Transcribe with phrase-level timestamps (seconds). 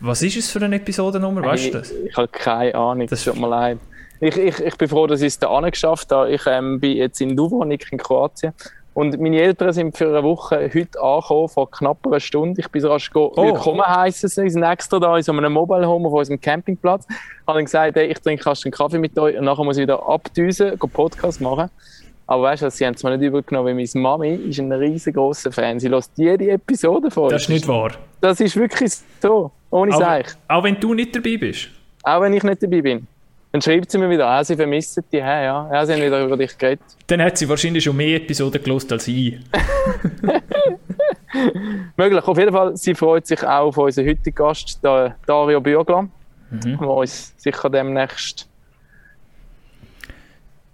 [0.00, 1.92] Was ist es für eine Episodennummer, weißt du das?
[1.92, 3.78] Ich, ich habe keine Ahnung, das tut mir leid.
[4.20, 6.30] Ich, ich, ich bin froh, dass ich es da geschafft habe.
[6.30, 8.52] Ich ähm, bin jetzt in Dubrovnik in Kroatien.
[8.92, 12.60] Und meine Eltern sind für eine Woche heute angekommen, vor knapp einer Stunde.
[12.60, 13.32] Ich bin rasch oh.
[13.36, 14.50] willkommen heißen sie.
[14.50, 17.06] Sind extra da in so einem Mobile Home auf unserem Campingplatz.
[17.08, 19.82] Ich habe gesagt, hey, ich trinke fast einen Kaffee mit euch und nachher muss ich
[19.82, 21.70] wieder abdüsen, Podcast machen.
[22.26, 25.50] Aber weißt du, sie haben es mir nicht übergenommen, weil meine Mami ist ein riesengroßer
[25.52, 25.80] Fan.
[25.80, 27.30] Sie lässt jede Episode vor.
[27.30, 27.92] Das ist nicht wahr.
[28.20, 30.26] Das ist wirklich so, ohne Seich.
[30.48, 31.68] Auch wenn du nicht dabei bist?
[32.02, 33.06] Auch wenn ich nicht dabei bin.
[33.52, 36.36] Dann schreibt sie mir wieder an, sie vermissen die, ja, ja, sie haben wieder über
[36.36, 36.84] dich geredet.
[37.06, 39.40] Dann hat sie wahrscheinlich schon mehr Episoden gelost als ich.
[41.96, 42.24] Möglich.
[42.24, 46.02] Auf jeden Fall, sie freut sich auch auf unseren heutigen Gast, Dario Bürgler,
[46.50, 46.78] mhm.
[46.78, 48.49] der uns sicher demnächst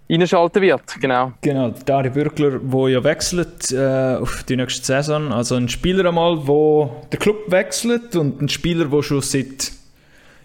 [0.09, 0.99] einschalten wird.
[1.01, 1.33] Genau.
[1.41, 5.31] Genau, Dario Bürgler, der ja wechselt äh, auf die nächste Saison.
[5.31, 9.71] Also ein Spieler einmal, der den Club wechselt und ein Spieler, der schon seit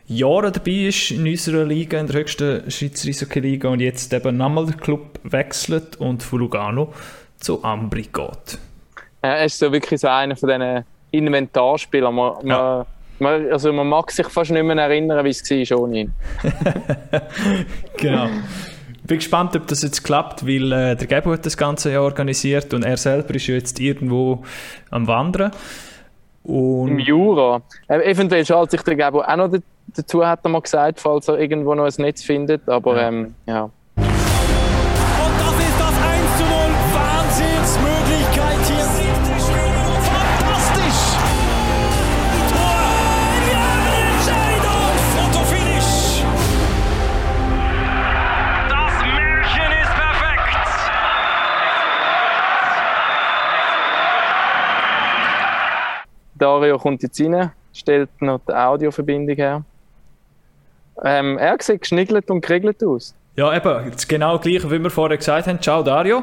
[0.07, 4.67] Jahren dabei ist in unserer Liga, in der höchsten Schweizer Eishockey-Liga und jetzt eben nochmal
[4.67, 6.93] den Club wechselt und von Lugano
[7.39, 8.59] zu Ambri geht.
[9.23, 12.15] Ja, er ist so wirklich so einer von diesen Inventarspielern.
[12.15, 12.85] Man, ja.
[13.21, 16.13] man, also man mag sich fast nicht mehr erinnern, wie es war ohne ihn.
[17.97, 18.29] genau.
[19.05, 22.73] Bin gespannt, ob das jetzt klappt, weil äh, der Gabo hat das Ganze ja organisiert
[22.73, 24.43] und er selber ist ja jetzt irgendwo
[24.91, 25.51] am Wandern.
[26.45, 27.63] Und Im Jura.
[27.89, 29.51] Äh, eventuell schaltet sich der Gabo auch noch
[29.89, 32.69] dazu, hat er mal gesagt, falls er irgendwo noch ein Netz findet.
[32.69, 33.09] Aber ja.
[33.09, 33.71] Ähm, ja.
[56.43, 59.63] Dario kommt jetzt rein, stellt noch die Audioverbindung her.
[61.05, 63.15] Ähm, er sieht geschniggelt und geregelt aus.
[63.37, 65.61] Ja, eben, das genau gleich, wie wir vorher gesagt haben.
[65.63, 66.23] Ciao, Dario.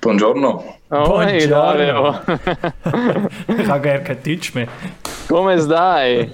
[0.00, 0.64] Buongiorno.
[0.90, 1.26] Oh, Buongiorno.
[1.26, 2.14] Hey, Dario.
[3.58, 4.66] ich habe gerne kein Deutsch mehr.
[5.28, 6.30] Come stai?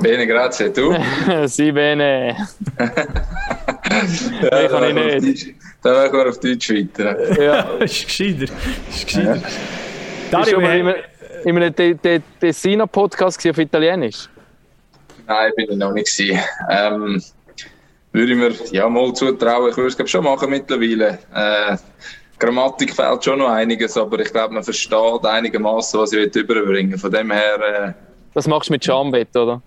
[0.00, 0.70] Bene, grazie.
[0.72, 0.96] Du?
[1.44, 2.34] si, bene.
[4.42, 5.54] ja, ich kann ich nicht.
[5.82, 7.42] Dann machen wir auf Deutsch weiter.
[7.42, 7.60] ja.
[7.84, 8.52] ist gescheiter.
[8.88, 9.36] Ist gescheiter.
[9.36, 9.42] Ja.
[10.30, 10.96] Dario, wir,
[11.44, 14.28] in einem Tessiner-Podcast auf Italienisch?
[15.26, 16.20] Nein, bin ich noch nicht.
[16.70, 17.22] Ähm,
[18.12, 19.70] würde ich mir ja, mal zutrauen.
[19.70, 21.18] Ich würde es schon machen mittlerweile.
[21.34, 21.76] Äh,
[22.38, 26.98] Grammatik fehlt schon noch einiges, aber ich glaube, man versteht einigermaßen, was ich überbringen will.
[26.98, 27.60] Von dem her.
[27.60, 27.92] Äh,
[28.34, 29.62] das machst du mit Schambett, oder?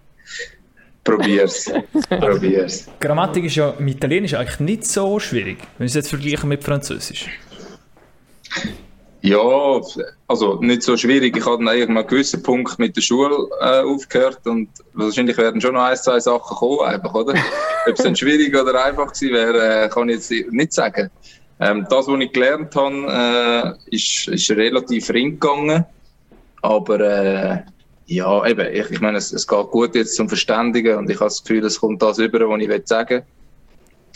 [1.04, 1.72] Probier's.
[2.10, 2.88] Probier's.
[3.00, 6.64] Grammatik ist ja im Italienisch eigentlich nicht so schwierig, wenn wir es jetzt vergleichen mit
[6.64, 7.30] Französisch.
[9.28, 9.82] Ja,
[10.30, 11.36] also nicht so schwierig.
[11.36, 15.74] Ich hatte an einem gewissen Punkt mit der Schule äh, aufgehört und wahrscheinlich werden schon
[15.74, 17.34] noch ein, zwei Sachen kommen, einfach, oder?
[17.88, 21.10] Ob es dann schwierig oder einfach gewesen wäre, äh, kann ich jetzt nicht sagen.
[21.60, 25.84] Ähm, das, was ich gelernt habe, äh, ist, ist relativ ring gegangen.
[26.62, 27.64] Aber äh,
[28.06, 31.26] ja, eben, ich, ich meine, es, es geht gut jetzt zum Verständigen und ich habe
[31.26, 33.24] das Gefühl, es kommt das über, was ich sagen will.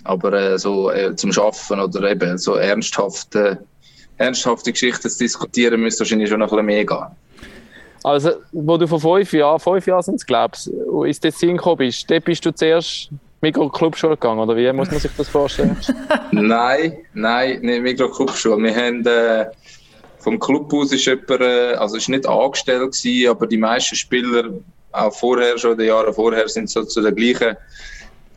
[0.06, 3.36] Aber äh, so zum Schaffen oder eben so ernsthaft
[4.22, 7.16] ernsthafte Geschichten zu diskutieren, müsste wahrscheinlich schon noch ein bisschen mehr gehen.
[8.04, 11.78] Also, wo du vor fünf Jahren, fünf Jahren sind es, glaubst du, ins Tessin gekommen
[11.78, 13.10] bist, dort bist du zuerst
[13.42, 15.78] Mikro-Clubschule gegangen, oder wie muss man sich das vorstellen?
[16.32, 18.62] nein, nein, nicht Mikro-Clubschule.
[18.64, 19.46] Wir haben, äh,
[20.20, 24.50] vom Club aus ist jemand, äh, also ist nicht angestellt gewesen, aber die meisten Spieler,
[24.92, 27.56] auch vorher, schon die Jahre vorher, sind so zu der gleichen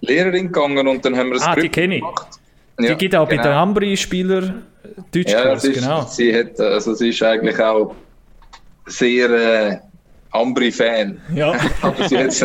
[0.01, 2.05] Lehrerin gegangen und dann haben wir das Ah, die kenne ich.
[2.79, 3.43] Die ja, gibt auch genau.
[3.43, 4.63] bei den Ambri-Spielern
[5.13, 6.07] Deutschkurs, ja, ist, genau.
[6.07, 7.95] Sie, hat, also sie ist eigentlich auch
[8.87, 9.79] sehr äh,
[10.31, 11.21] Ambri-Fan.
[11.35, 11.55] Ja.
[11.83, 12.45] Aber sie hat es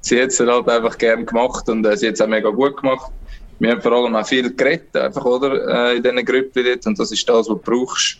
[0.00, 3.10] sie halt einfach gern gemacht und äh, sie hat es auch mega gut gemacht.
[3.58, 6.86] Wir haben vor allem auch viel geredet, einfach, oder, äh, in diesen Gruppen dort.
[6.86, 8.18] Und das ist das, was du brauchst.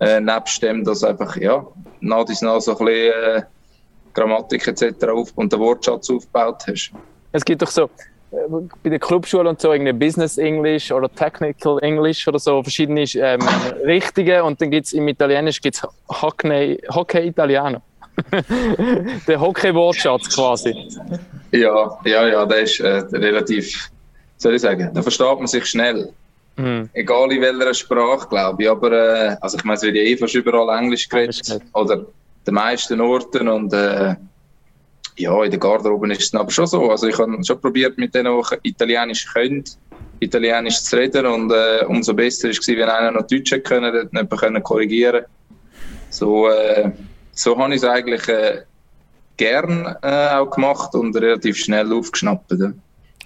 [0.00, 1.64] Äh, nebst dem, dass einfach, ja,
[2.00, 3.42] nach dies nach so ein bisschen äh,
[4.14, 5.04] Grammatik etc.
[5.06, 6.90] Auf und den Wortschatz aufgebaut hast.
[7.30, 7.88] Es gibt doch so,
[8.82, 13.40] bei der Clubschule und so irgendwie Business English oder Technical English oder so verschiedene ähm,
[13.84, 17.82] Richtungen und dann gibt es im Italienisch gibt's Hockey, Hockey Italiano.
[19.26, 20.74] der Hockey-Wortschatz quasi.
[21.50, 23.90] Ja, ja, ja, der ist äh, relativ,
[24.36, 26.12] soll ich sagen, da versteht man sich schnell.
[26.56, 26.90] Mhm.
[26.92, 28.68] Egal in welcher Sprache, glaube ich.
[28.68, 31.60] Aber äh, also ich meine, es wird ja eh fast überall Englisch geredet.
[31.72, 32.04] Oder
[32.46, 34.14] den meisten Orten und äh,
[35.16, 36.90] ja, in der Garderobe ist es aber schon so.
[36.90, 38.32] Also ich habe schon probiert, mit denen,
[38.64, 39.64] die Italienisch können,
[40.20, 44.28] Italienisch zu reden und äh, umso besser war es, wenn einer noch Deutsch können, dann
[44.28, 45.24] können korrigieren
[46.10, 46.90] So, äh,
[47.32, 48.62] so habe ich es eigentlich äh,
[49.36, 52.52] gern äh, auch gemacht und relativ schnell aufgeschnappt.
[52.52, 52.72] Ja.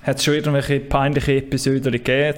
[0.03, 2.35] Hat es schon irgendwelche peinliche Episoden gegeben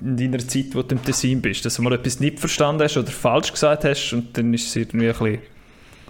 [0.00, 2.96] in deiner Zeit, wo du im Tessin bist, dass du mal etwas nicht verstanden hast
[2.96, 5.55] oder falsch gesagt hast und dann ist es irgendwie ein bisschen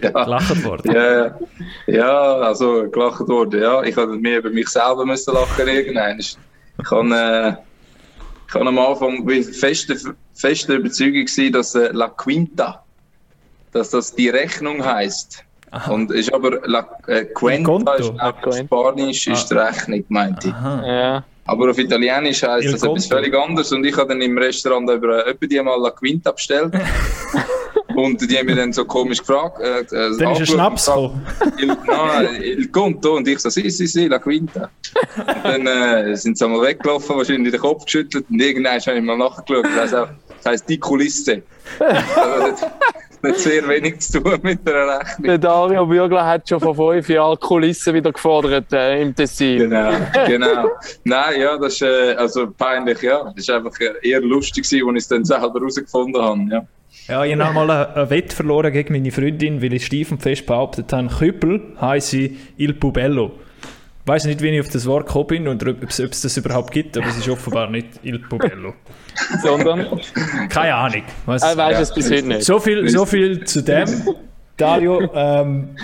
[0.01, 0.09] ja.
[0.11, 0.91] gelacht worden?
[0.93, 1.37] Ja,
[1.87, 3.83] ja, also gelacht worden, ja.
[3.83, 6.19] Ich habe mir über mich selber müssen lachen irgendwann.
[6.19, 6.37] Ich
[6.91, 7.53] habe, äh,
[8.47, 9.97] ich am Anfang feste,
[10.33, 12.83] feste Überzeugung gewesen, dass äh, La Quinta,
[13.71, 15.43] dass das die Rechnung heißt.
[15.71, 15.91] Aha.
[15.91, 19.65] Und ist aber La äh, Cuenta ist auf Spanisch ist ah.
[19.65, 20.53] Rechnung, meinte ich.
[20.53, 21.23] Ja.
[21.45, 23.71] Aber auf Italienisch heisst das etwas völlig anderes.
[23.71, 26.73] Und ich habe dann im Restaurant über etwa die mal La Quinta bestellt.
[27.97, 29.59] und die haben mich dann so komisch gefragt.
[29.59, 31.25] Äh, äh, dann ist ein Schnaps gekommen.
[31.57, 33.15] Il, no, Il Conto.
[33.15, 34.69] Und ich so, si, si, si, La Quinta.
[35.17, 38.25] Und dann äh, sind sie einmal weggelaufen, wahrscheinlich den Kopf geschüttelt.
[38.29, 39.65] Und irgendwann habe ich mal nachgeschaut.
[39.75, 41.41] Das heisst die Kulisse.
[43.23, 45.23] nicht sehr wenig zu tun mit der Rechnung.
[45.23, 49.57] Der Dario Bürgler hat schon vor fünf Jahren Kulissen wieder gefordert äh, im Tessin.
[49.57, 49.91] Genau,
[50.27, 50.69] genau.
[51.03, 53.33] Nein, ja, das ist äh, also peinlich, ja.
[53.35, 56.41] Das war einfach eher lustig, als ich es dann selber herausgefunden habe.
[56.51, 56.67] Ja.
[57.07, 60.45] Ja, ich habe mal ein Wett verloren gegen meine Freundin, weil ich steif und fest
[60.45, 63.31] behauptet habe, Küppel heisse Il Pubello.
[64.01, 66.71] Ich weiß nicht, wie ich auf das Wort gekommen bin und ob es, das überhaupt
[66.71, 68.73] gibt, aber es ist offenbar nicht Il Pubello.
[69.41, 69.99] Sondern?
[70.49, 71.03] Keine Ahnung.
[71.25, 71.81] Was, er weiß ja.
[71.81, 72.43] es bis heute nicht.
[72.43, 73.87] So viel, so viel zu dem.
[74.57, 75.75] Dario, ähm,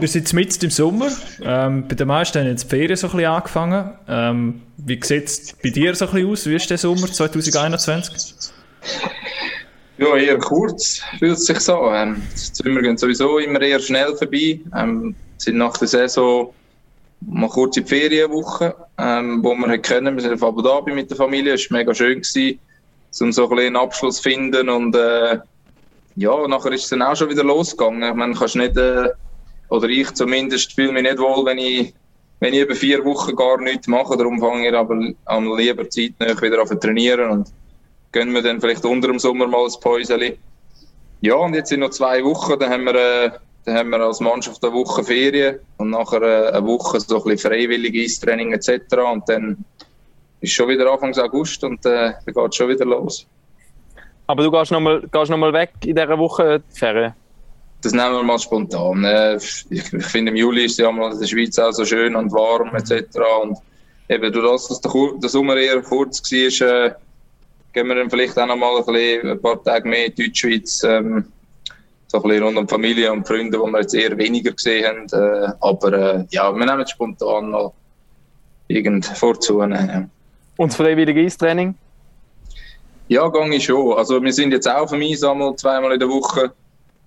[0.00, 1.08] wir sind jetzt im Sommer.
[1.42, 3.90] Ähm, bei den meisten haben jetzt die Ferien so ein bisschen angefangen.
[4.08, 6.46] Ähm, wie sieht es bei dir so ein bisschen aus?
[6.46, 8.52] Wie ist der Sommer 2021?
[9.96, 11.90] Ja, eher kurz fühlt es sich so.
[11.92, 14.60] Ähm, die Sommer gehen sowieso immer eher schnell vorbei.
[14.76, 16.52] Ähm, sind nach der Saison
[17.20, 20.16] mal kurz in die Ferienwoche, ähm, wo wir können.
[20.16, 21.54] Wir sind auf Abu Dhabi mit der Familie.
[21.54, 22.58] Es war mega schön, gewesen,
[23.20, 24.68] um so ein einen Abschluss zu finden.
[24.68, 25.38] Und äh,
[26.16, 28.02] ja, nachher ist es dann auch schon wieder losgegangen.
[28.02, 29.10] Ich meine, nicht, äh,
[29.68, 31.94] oder ich zumindest, fühle mich nicht wohl, wenn ich,
[32.40, 34.16] wenn ich über vier Wochen gar nichts mache.
[34.16, 37.52] Darum fange ich aber am lieber Zeit wieder an zu trainieren und
[38.14, 40.38] gönnen wir dann vielleicht unter dem Sommer mal ein Päuschen.
[41.20, 43.30] Ja, und jetzt sind noch zwei Wochen, dann haben wir äh,
[43.64, 47.24] dann haben wir als Mannschaft eine Woche Ferien und nachher äh, eine Woche so ein
[47.24, 48.80] bisschen freiwilliges Training etc.
[49.12, 49.64] Und dann
[50.40, 53.26] ist schon wieder Anfang August und äh, dann geht es schon wieder los.
[54.26, 57.14] Aber du gehst nochmal noch weg in dieser Woche die Ferien?
[57.82, 59.04] Das nehmen wir mal spontan.
[59.04, 62.14] Äh, ich, ich, finde, im Juli ist ja mal in der Schweiz auch so schön
[62.16, 63.18] und warm etc.
[63.42, 63.58] Und
[64.08, 66.94] eben durch das, dass der, der Sommer eher kurz war, äh,
[67.74, 70.82] gehen wir dann vielleicht auch noch mal ein, bisschen, ein paar Tage mehr in Deutschschweiz.
[70.84, 71.26] Ähm,
[72.06, 75.06] so ein bisschen rund um Familie und Freunde, die wir jetzt eher weniger gesehen haben.
[75.12, 77.72] Äh, aber äh, ja, wir nehmen es spontan mal
[78.68, 79.88] irgend vorzunehmen.
[79.88, 80.08] Ja.
[80.56, 81.74] Und das freiwillige Eistraining?
[83.08, 83.98] Ja, gehe ich schon.
[83.98, 86.52] Also wir sind jetzt auch auf dem Einsammeln zweimal in der Woche.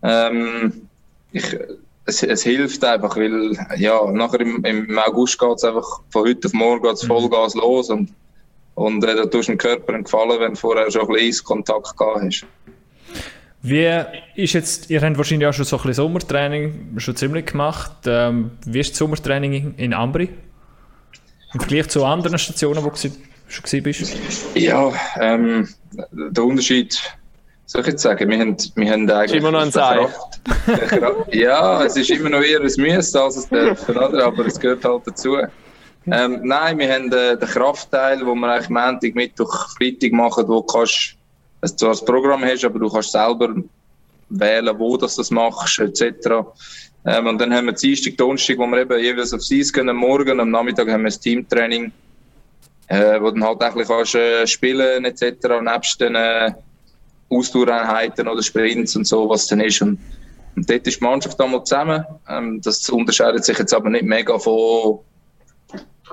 [0.04, 0.90] Ähm,
[1.32, 1.58] ich,
[2.06, 6.48] es, es, hilft einfach, weil ja, nachher im, im August geht es einfach von heute
[6.48, 7.06] auf morgen geht's.
[7.06, 8.10] Vollgas los und,
[8.78, 11.30] und äh, da tust du dem Körper einen Gefallen, wenn du vorher schon ein bisschen
[11.30, 12.46] Eiskontakt gehabt hast.
[13.64, 14.04] Wie
[14.36, 17.92] ist jetzt, ihr habt wahrscheinlich auch schon so ein bisschen Sommertraining schon ziemlich gemacht.
[18.06, 20.30] Ähm, wie ist das Sommertraining in Ambri?
[21.54, 24.16] Im Vergleich zu anderen Stationen, wo du schon gewesen bist?
[24.54, 25.68] Ja, ähm,
[26.12, 27.02] der Unterschied,
[27.66, 29.32] soll ich jetzt sagen, wir haben, wir haben eigentlich...
[29.32, 30.14] Ist immer noch ein Zeichen.
[31.32, 34.24] ja, es ist immer noch eher ein Müssen als es dürfen, oder?
[34.24, 35.36] aber es gehört halt dazu.
[36.10, 40.62] Ähm, nein, wir haben äh, den Kraftteil, wo wir eigentlich Montag, Mittwoch, Freitag machen, wo
[40.62, 41.18] du kannst
[41.62, 43.56] dass du das Programm hast, aber du kannst selber
[44.30, 46.30] wählen, wo du das machst, etc.
[47.06, 49.98] Ähm, und dann haben wir Dienstag, Donnerstag, wo wir eben jeweils auf Eis gehen, am
[49.98, 51.92] Morgen, am Nachmittag haben wir ein Teamtraining,
[52.88, 55.62] äh, wo dann halt auch ein bisschen äh, spielen etc.
[55.62, 56.52] nebst den äh,
[57.30, 59.82] Ausdauereinheiten oder Sprints und so, was dann ist.
[59.82, 60.00] Und,
[60.56, 62.06] und dort ist die Mannschaft einmal zusammen.
[62.30, 65.00] Ähm, das unterscheidet sich jetzt aber nicht mega von,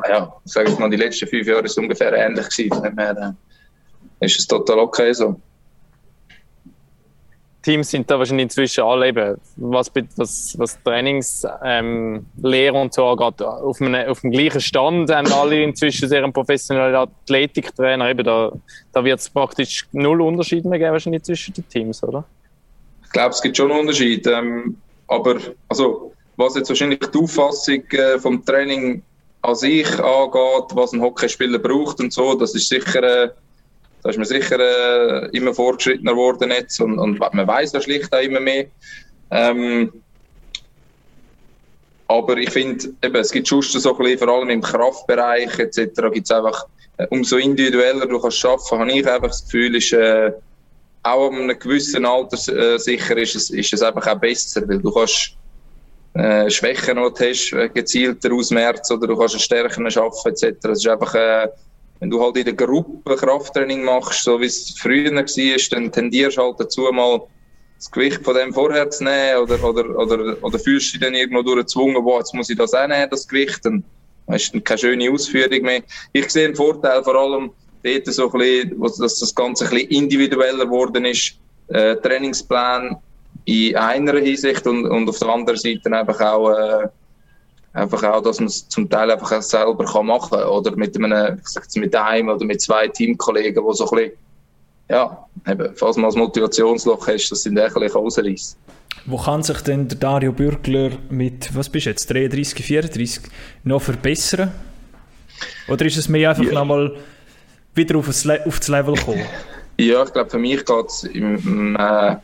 [0.09, 2.73] ja, sage ich mal, die letzten fünf Jahre ist ungefähr ähnlich gewesen.
[2.73, 3.37] Von dem her,
[4.21, 5.41] äh, ist es total okay so.
[7.65, 13.41] Teams sind da wahrscheinlich inzwischen alle eben, was, was, was Trainingslehre ähm, und so angeht,
[13.41, 18.11] auf, einem, auf dem gleichen Stand haben alle inzwischen sehr professionelle Athletiktrainer.
[18.11, 18.53] Eben da
[18.93, 22.25] da wird es praktisch null Unterschied mehr geben wahrscheinlich zwischen den Teams, oder?
[23.05, 24.27] Ich glaube, es gibt schon einen Unterschied.
[24.27, 24.77] Ähm,
[25.09, 25.37] aber
[25.69, 29.03] also, was jetzt wahrscheinlich die Auffassung äh, vom Training
[29.45, 33.03] an sich angeht, was ein Hockeyspieler braucht und so, das ist sicher...
[33.03, 33.31] Äh,
[34.03, 38.15] da ist man sicher äh, immer fortgeschrittener geworden jetzt und, und man weiß ja schlicht
[38.15, 38.67] auch immer mehr.
[39.31, 39.91] Ähm,
[42.07, 46.27] aber ich finde, es gibt schon so ein bisschen, vor allem im Kraftbereich etc., gibt
[46.27, 46.67] es einfach,
[46.99, 50.33] äh, umso individueller du kannst arbeiten, habe ich einfach das Gefühl, ist, äh,
[51.03, 54.81] auch an einem gewissen Alter äh, sicher ist es, ist es einfach auch besser, weil
[54.81, 55.37] du kannst
[56.15, 60.57] äh, Schwächen noch hast, äh, gezielter ausmerzen oder du kannst Stärken schaffen etc.
[60.63, 61.49] Es ist einfach, äh,
[62.01, 66.37] wenn du halt in der Gruppe Krafttraining machst, so wie es früher war, dann tendierst
[66.37, 67.21] du halt dazu mal
[67.77, 71.15] das Gewicht von dem vorher zu nehmen oder, oder, oder, oder fühlst du dich dann
[71.15, 73.85] irgendwo durchgezwungen, boah, jetzt muss ich das auch nehmen, das Gewicht, dann
[74.29, 75.83] hast du keine schöne Ausführung mehr.
[76.13, 77.51] Ich sehe einen Vorteil vor allem
[77.83, 81.35] dort so ein bisschen, dass das Ganze ein bisschen individueller geworden ist,
[81.69, 82.97] äh, Trainingsplan
[83.45, 86.89] in einer Hinsicht und, und auf der anderen Seite einfach auch, äh,
[87.73, 90.97] einfach auch, dass man es zum Teil einfach auch selber kann machen kann oder mit
[90.97, 94.13] einem, ich sag jetzt mit einem oder mit zwei Teamkollegen, die so ein bisschen,
[94.89, 98.59] ja, eben, falls man als Motivationsloch hast, sie ein bisschen rausreißen.
[99.07, 103.21] Wo kann sich denn der Dario Bürgler mit, was bist du jetzt, 33, 34
[103.65, 104.53] noch verbessern?
[105.69, 106.53] Oder ist es mir einfach ja.
[106.53, 106.97] nochmal
[107.75, 109.27] wieder auf das, auf das Level kommen?
[109.77, 112.15] Ja, ich glaube, für mich geht es im, äh,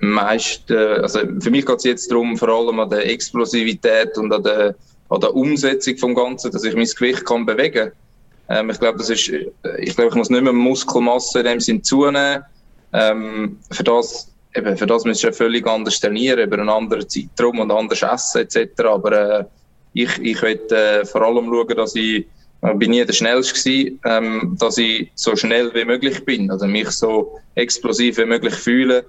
[0.00, 4.42] meisten, also für mich geht es jetzt darum, vor allem an der Explosivität und an
[4.42, 4.74] der,
[5.08, 7.92] an der Umsetzung vom Ganzen, dass ich mein Gewicht kann bewegen
[8.50, 11.82] ähm, ich glaube, das ist, ich glaube, ich muss nicht mehr Muskelmasse in dem Sinn
[11.82, 12.42] zunehmen.
[12.92, 17.60] Ähm, für das, eben, für das ich ja völlig anders trainieren, über einen anderen Zeitraum
[17.60, 18.82] und anders essen, etc.
[18.82, 19.44] Aber, äh,
[19.92, 22.26] ich, ich will, äh, vor allem schauen, dass ich,
[22.62, 26.90] ich bin nie der Schnellste ähm, dass ich so schnell wie möglich bin, also mich
[26.90, 29.04] so explosiv wie möglich fühle.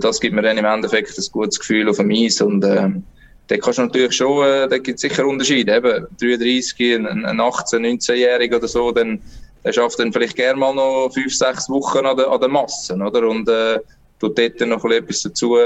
[0.00, 3.04] Das gibt mir dann im Endeffekt ein gutes Gefühl auf dem Eis und, ähm,
[3.46, 5.76] da kannst du natürlich schon, äh, da gibt es sicher Unterschiede.
[5.76, 9.20] Eben, 33, ein, ein 18-, 19-Jähriger oder so, dann,
[9.64, 12.94] der schafft dann vielleicht gerne mal noch fünf, sechs Wochen an der, an der Masse,
[12.94, 13.28] oder?
[13.28, 13.78] Und, äh,
[14.18, 15.56] tut dort noch etwas dazu,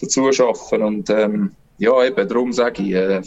[0.00, 0.82] dazu schaffen.
[0.82, 3.20] Und, ähm, ja, eben, darum sage ich, äh,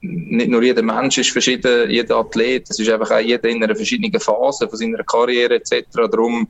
[0.00, 3.74] nicht nur jeder Mensch ist verschieden, jeder Athlet, es ist einfach auch jeder in einer
[3.74, 5.86] verschiedenen Phase von seiner Karriere etc.
[5.94, 6.46] Darum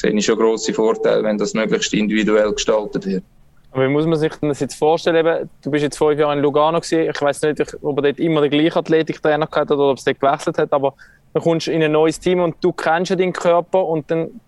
[0.00, 3.24] sehe ich schon grosse Vorteile, wenn das möglichst individuell gestaltet wird.
[3.72, 5.48] Aber wie muss man sich das jetzt vorstellen?
[5.62, 7.08] Du bist jetzt fünf Jahre in Lugano gewesen.
[7.08, 10.18] Ich weiß nicht, ob er dort immer den gleichen Athletiktrainer hat oder ob es dort
[10.18, 10.94] gewechselt hat, aber
[11.32, 14.40] dann kommst du in ein neues Team und du kennst ja deinen Körper und dann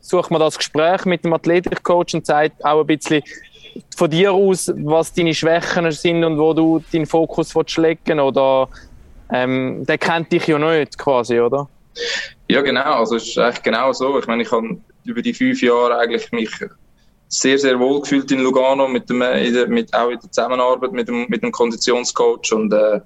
[0.00, 3.22] sucht man das Gespräch mit dem Athletikcoach und zeigt auch ein bisschen
[3.94, 8.68] von dir aus, was deine Schwächen sind und wo du deinen Fokus legen oder
[9.30, 11.68] ähm, der kennt dich ja nicht quasi, oder?
[12.48, 13.00] Ja, genau.
[13.00, 14.18] Also es ist eigentlich genau so.
[14.18, 16.50] Ich meine, ich habe über die fünf Jahre eigentlich mich
[17.28, 19.18] sehr, sehr wohl gefühlt in Lugano, mit dem,
[19.68, 23.00] mit, auch in der Zusammenarbeit mit dem, mit dem Konditionscoach und äh,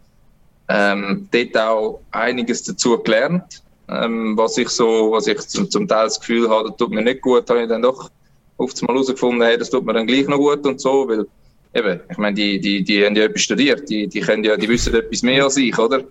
[0.68, 3.62] ähm, dort auch einiges dazu gelernt.
[3.88, 7.02] Ähm, was ich so, was ich zum, zum Teil das Gefühl habe, das tut mir
[7.02, 8.08] nicht gut, habe ich dann doch
[8.56, 11.26] oft mal herausgefunden, hey, das tut mir dann gleich noch gut und so, weil
[11.74, 14.68] eben, ich meine, die, die, die haben ja etwas studiert, die, die können ja, die
[14.68, 16.04] wissen etwas mehr als ich, oder?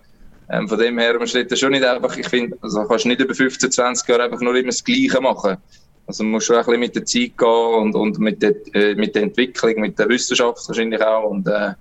[0.52, 3.20] Ähm, von dem her, man steht da schon nicht einfach, ich finde, also kannst nicht
[3.20, 5.58] über 15, 20 Jahre einfach nur immer das Gleiche machen.
[6.06, 8.96] Also man muss schon ein bisschen mit der Zeit gehen und, und mit, der, äh,
[8.96, 11.30] mit der Entwicklung, mit der Wissenschaft wahrscheinlich auch.
[11.30, 11.72] Und äh,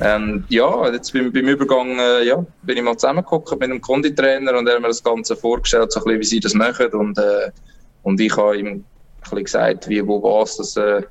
[0.00, 4.58] ähm, ja, jetzt beim, beim Übergang äh, ja, bin ich mal zusammengeguckt mit einem Konditrainer
[4.58, 6.90] und er hat mir das Ganze vorgestellt, so ein bisschen, wie sie das machen.
[6.92, 7.50] Und, äh,
[8.02, 8.84] und ich habe ihm ein
[9.22, 11.02] bisschen gesagt, wie, wo, was, dass äh,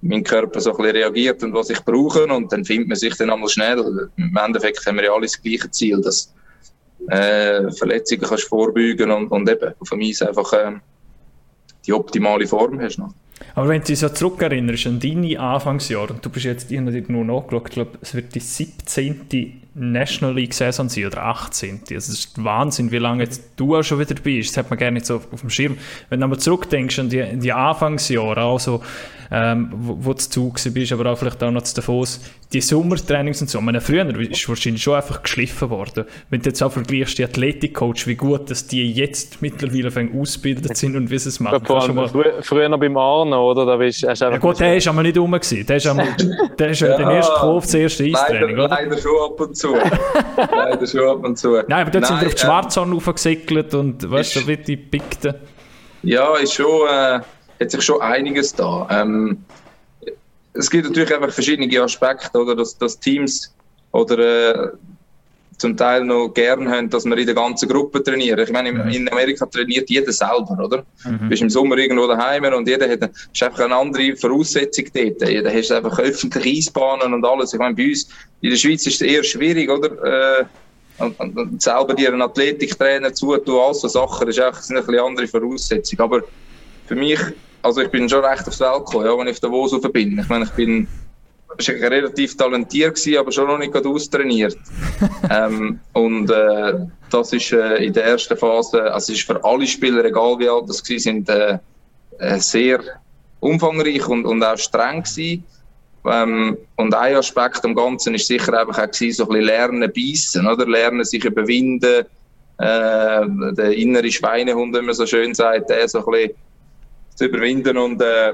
[0.00, 2.26] mein Körper so ein bisschen reagiert und was ich brauche.
[2.26, 4.10] Und dann findet man sich dann einmal schnell.
[4.16, 6.34] Im Endeffekt haben wir ja alle das gleiche Ziel, dass
[7.08, 10.72] äh, Verletzungen kannst vorbeugen und, und eben auf dem Eis einfach äh,
[11.86, 12.98] die optimale Form hast.
[12.98, 13.14] Noch.
[13.54, 17.24] Aber wenn du dich so zurückerinnerst an deine Anfangsjahre, und du bist jetzt, habe nur
[17.24, 19.62] nachgeschaut, ich glaube, es wird die 17.
[19.74, 21.80] National League Saison sein oder 18.
[21.80, 24.50] Also das ist Wahnsinn, wie lange jetzt du auch schon wieder bist.
[24.50, 25.78] Das hat man gerne nicht so auf, auf dem Schirm.
[26.08, 28.82] Wenn du aber zurückdenkst an die, die Anfangsjahre, also
[29.32, 32.20] ähm, wo, wo du zu bist, aber auch vielleicht auch noch zu Davos,
[32.52, 33.58] die Sommertrainings und so.
[33.58, 36.04] Ich meine, früher ist wahrscheinlich schon einfach geschliffen worden.
[36.30, 40.96] Wenn du jetzt auch vergleichst, die Athletikcoach, wie gut, dass die jetzt mittlerweile ausgebildet sind
[40.96, 41.62] und wie sie es machen.
[41.68, 42.08] Ja, mal...
[42.08, 43.64] früher, früher noch beim Arno, oder?
[43.66, 45.64] Da bist, hast ja gut, der ist aber nicht rum gewesen.
[45.64, 46.08] Der ist, einmal,
[46.58, 48.68] der ist ja, den ersten Kopf, das erste Eistraining, leider, oder?
[48.68, 49.74] Leider schon ab und zu.
[50.36, 51.50] leider schon ab und zu.
[51.68, 54.56] Nein, aber dort Nein, sind wir auf die Schwarzhorn äh, aufgesickelt und weißt du, wie
[54.56, 55.34] die Pikten.
[56.02, 56.88] Ja, ist schon...
[56.88, 57.20] Äh,
[57.60, 58.88] hat sich schon einiges da.
[58.90, 59.44] Ähm,
[60.52, 63.54] es gibt natürlich einfach verschiedene Aspekte, oder dass, dass Teams
[63.92, 64.68] oder äh,
[65.58, 68.40] zum Teil noch gern haben, dass wir in der ganzen Gruppe trainieren.
[68.40, 70.84] Ich meine, in Amerika trainiert jeder selber, oder?
[71.04, 71.18] Mhm.
[71.18, 74.86] Du bist im Sommer irgendwo daheim und jeder hat eine, ist einfach eine andere Voraussetzung
[74.94, 75.28] dort.
[75.28, 77.52] Jeder hat einfach öffentliche Eisbahnen und alles.
[77.52, 78.08] Ich meine, bei uns
[78.40, 80.40] in der Schweiz ist es eher schwierig, oder?
[80.40, 80.44] Äh,
[80.98, 84.80] und, und, und selber dir einen Athletiktrainer zutun, all so Sachen, das ist einfach eine
[84.80, 86.00] ein andere Voraussetzung.
[86.00, 86.22] Aber
[86.86, 87.18] für mich
[87.62, 90.18] also ich bin schon recht aufs Welt gekommen, ja, wenn ich auf der Wos bin.
[90.18, 90.86] Ich meine, ich bin
[91.58, 94.56] relativ talentiert gewesen, aber schon noch nicht austrainiert.
[95.30, 99.66] ähm, und äh, das ist äh, in der ersten Phase, also es ist für alle
[99.66, 101.58] Spieler, egal wie alt das waren, sind, äh,
[102.18, 102.80] äh, sehr
[103.40, 105.44] umfangreich und, und auch streng gewesen.
[106.06, 109.92] Ähm, und ein Aspekt am Ganzen ist sicher einfach auch gewesen, so ein bisschen lernen,
[109.94, 110.66] beißen, oder?
[110.66, 112.06] Lernen, sich überwinden,
[112.58, 116.34] äh, der innere Schweinehund, wie man so schön sagt, der so ein bisschen
[117.20, 118.32] zu überwinden und, äh,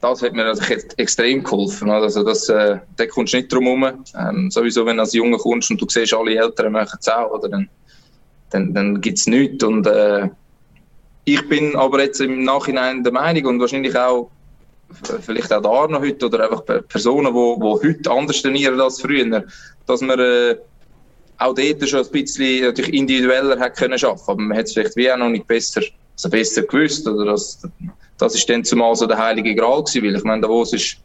[0.00, 0.62] das hat mir also
[0.96, 1.90] extrem geholfen.
[1.90, 4.04] Also das, äh, da kommst du nicht drum herum.
[4.18, 7.32] Ähm, sowieso, wenn du als Junge kommst und du siehst, alle Eltern machen es auch,
[7.32, 7.68] oder, dann,
[8.50, 9.62] dann, dann gibt es nichts.
[9.64, 10.28] Und, äh,
[11.24, 14.30] ich bin aber jetzt im Nachhinein der Meinung und wahrscheinlich auch
[15.20, 19.44] vielleicht auch da noch heute oder einfach Personen, die, die heute anders trainieren als früher,
[19.86, 20.56] dass man äh,
[21.38, 24.96] auch dort schon ein bisschen natürlich individueller hat können schaffen, aber man hat es vielleicht
[24.96, 25.82] wie auch noch nicht besser,
[26.20, 27.62] also besser gewusst oder das,
[28.18, 30.98] das ist dann zumal so der heilige Gral gewesen, weil ich meine, Davos ist,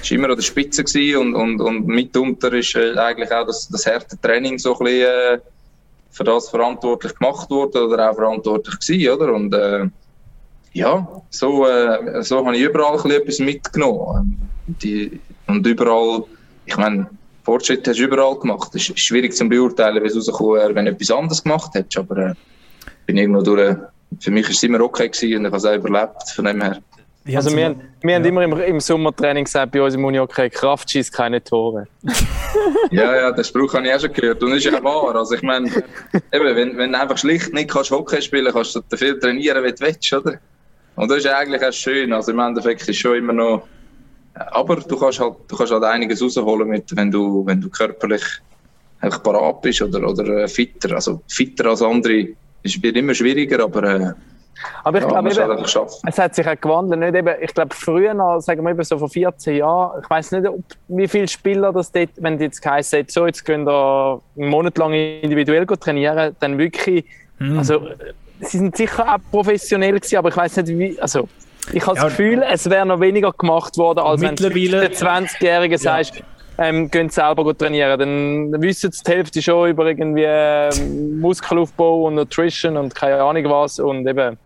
[0.00, 3.68] ist immer an der Spitze gewesen und, und, und mitunter ist äh, eigentlich auch das,
[3.68, 5.38] das harte Training so ein bisschen äh,
[6.10, 9.34] für das verantwortlich gemacht worden oder auch verantwortlich gewesen, oder?
[9.34, 9.86] Und äh,
[10.72, 14.48] ja, so, äh, so habe ich überall etwas mitgenommen.
[14.66, 16.24] Die, und überall,
[16.64, 17.08] ich meine,
[17.44, 18.74] Fortschritt hast du überall gemacht.
[18.74, 21.98] Es ist schwierig zu beurteilen, wie es rausgekommen wäre, wenn du etwas anderes gemacht hättest.
[21.98, 22.34] Aber äh,
[23.06, 23.76] bin irgendwo durch,
[24.20, 26.30] für mich war es immer okay gewesen und ich habe es auch überlebt.
[26.34, 26.78] Von dem her.
[27.36, 28.16] Also wir, wir ja.
[28.16, 31.86] haben immer im, im Sommertraining gesagt, bei uns im Uni okay, Kraft schießt keine Tore.
[32.90, 35.14] ja, ja, den Spruch habe ich auch schon gehört und das ist ja wahr.
[35.14, 35.68] Also ich meine,
[36.32, 39.62] eben, wenn, wenn du einfach schlicht nicht kannst Hockey spielen kannst, kannst du viel trainieren,
[39.62, 40.38] wie du willst, oder?
[40.96, 42.12] Und das ist eigentlich auch schön.
[42.12, 43.68] Also im Endeffekt ist es schon immer noch.
[44.34, 48.22] Aber du kannst halt, du kannst halt einiges rausholen, mit, wenn, du, wenn du körperlich
[49.00, 50.94] einfach parat bist oder, oder äh, fitter.
[50.94, 52.28] Also fitter als andere
[52.62, 53.82] ist, wird immer schwieriger, aber.
[53.84, 54.12] Äh,
[54.82, 55.64] aber ich ja, glaube, eben,
[56.08, 57.00] es hat sich auch gewandelt.
[57.00, 60.32] Nicht eben, ich glaube, früher, noch, sagen wir eben so vor 14 Jahren, ich weiß
[60.32, 64.48] nicht, ob, wie viele Spieler das dort, wenn jetzt geheißen so, jetzt können da einen
[64.48, 67.04] Monat lang individuell trainieren, dann wirklich,
[67.38, 67.58] hm.
[67.58, 67.88] also
[68.40, 71.28] sie sind sicher auch professionell gewesen, aber ich weiß nicht wie, also
[71.72, 74.92] ich habe ja, das Gefühl, es wäre noch weniger gemacht worden, als wenn du den
[74.92, 75.78] 20-Jährigen ja.
[75.78, 76.22] sagst,
[76.58, 77.98] ähm, gehen selber trainieren.
[77.98, 83.44] Dann wissen sie die Hälfte schon über irgendwie ähm, Muskelaufbau und Nutrition und keine Ahnung
[83.44, 84.36] was und eben.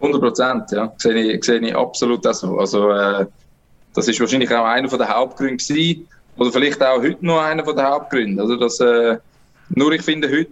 [0.00, 0.92] 100 Prozent, ja.
[0.98, 2.58] Sehe ich, sehe ich absolut auch so.
[2.58, 3.26] Also, äh,
[3.94, 7.90] das ist wahrscheinlich auch einer der Hauptgründe gewesen, oder vielleicht auch heute noch einer der
[7.90, 8.42] Hauptgründe.
[8.42, 9.18] Also, dass, äh,
[9.70, 10.50] nur ich finde, heute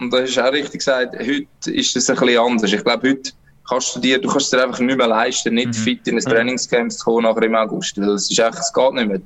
[0.00, 2.72] und das ist auch richtig gesagt, heute ist es ein bisschen anders.
[2.72, 3.32] Ich glaube, heute
[3.68, 5.72] kannst du dir, du kannst dir einfach nicht mehr leisten, nicht mhm.
[5.72, 8.00] fit in ein Trainingscamp zu kommen nachher im August.
[8.00, 9.20] Weil es ist einfach, es geht nicht mehr.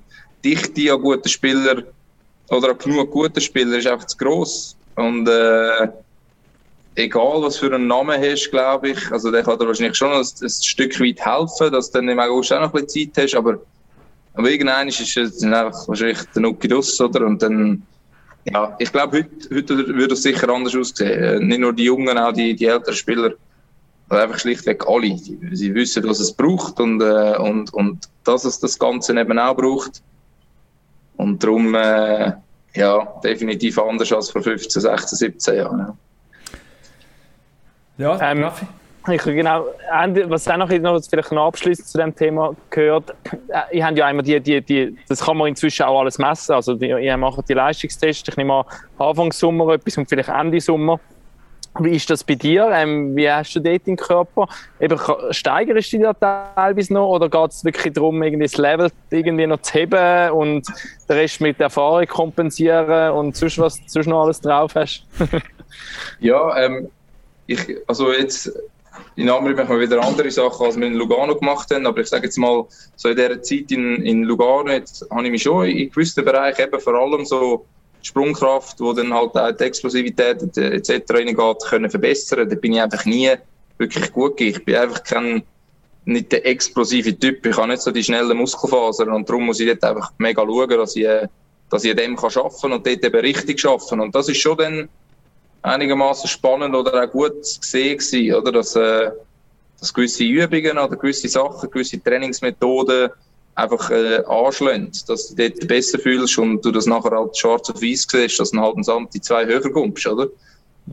[0.45, 1.85] Die Dichte an guten Spielern
[2.51, 4.77] oder an genug guten Spielern ist einfach zu gross.
[4.97, 5.89] Und äh,
[6.97, 10.21] egal was für einen Namen hast, glaube ich, also der kann dir wahrscheinlich schon ein,
[10.21, 13.35] ein Stück weit helfen, dass du dann im August auch noch ein bisschen Zeit hast,
[13.37, 13.59] aber,
[14.35, 17.25] aber irgendwann ist es einfach wahrscheinlich der Nuki Nuss, oder?
[17.25, 17.83] Und dann
[18.45, 21.23] ja, ich glaube, heute, heute würde es sicher anders aussehen.
[21.23, 23.35] Äh, nicht nur die Jungen, auch die, die älteren Spieler.
[24.13, 25.17] Einfach schlichtweg alle.
[25.17, 29.57] Sie wissen, was es braucht und, äh, und, und dass es das Ganze eben auch
[29.57, 30.03] braucht.
[31.17, 32.33] Und darum, äh,
[32.75, 35.99] ja, definitiv anders als vor 15, 16, 17 Jahren.
[37.99, 38.51] Ja, ähm,
[39.11, 39.67] ich genau,
[40.27, 43.11] was auch noch, noch vielleicht noch abschließend zu dem Thema gehört,
[43.49, 46.55] äh, ihr habt ja einmal die, die, die, das kann man inzwischen auch alles messen,
[46.55, 48.65] also die, ihr macht die Leistungstests, ich nehme an,
[48.99, 51.01] Anfang Sommer etwas und vielleicht Ende Sommer.
[51.79, 52.71] Wie ist das bei dir?
[52.71, 54.47] Ähm, wie hast du dort im Körper?
[54.79, 54.99] Eben,
[55.31, 59.47] steigerst du dich da teilweise noch oder geht es wirklich darum, irgendwie das Level irgendwie
[59.47, 60.67] noch zu heben und
[61.09, 65.07] den Rest mit Erfahrung kompensieren und sonst was sonst noch alles drauf hast?
[66.21, 66.91] ja, ähm,
[67.47, 68.53] ich, also jetzt
[69.17, 71.87] in Amri machen wir wieder andere Sachen, als wir in Lugano gemacht haben.
[71.87, 75.31] Aber ich sage jetzt mal, so in dieser Zeit in, in Lugano jetzt, habe ich
[75.31, 77.65] mich schon in gewissen Bereichen eben vor allem so
[78.03, 81.03] Sprungkraft, wo dann halt auch die Explosivität etc.
[81.11, 82.49] reingeht, können verbessern.
[82.49, 83.31] Da bin ich einfach nie
[83.79, 84.59] wirklich gut gewesen.
[84.59, 85.43] Ich bin einfach kein,
[86.05, 87.47] nicht der explosive Typ.
[87.47, 90.69] Ich habe nicht so die schnellen Muskelfasern und darum muss ich dort einfach mega schauen,
[90.69, 91.07] dass ich,
[91.71, 94.01] dass ich dem kann arbeiten und dort eben richtig arbeiten.
[94.01, 94.89] Und das ist schon dann
[95.63, 98.53] einigermaßen spannend oder auch gut zu sehen gewesen, oder?
[98.53, 99.11] Dass, äh,
[99.79, 103.11] dass gewisse Übungen oder gewisse Sachen, gewisse Trainingsmethoden
[103.55, 107.83] einfach äh, anschlagen, dass du dort besser fühlst und du das nachher halt schwarz auf
[107.83, 110.29] weiß siehst, dass du halt ein Samt die zwei höher kommst, oder?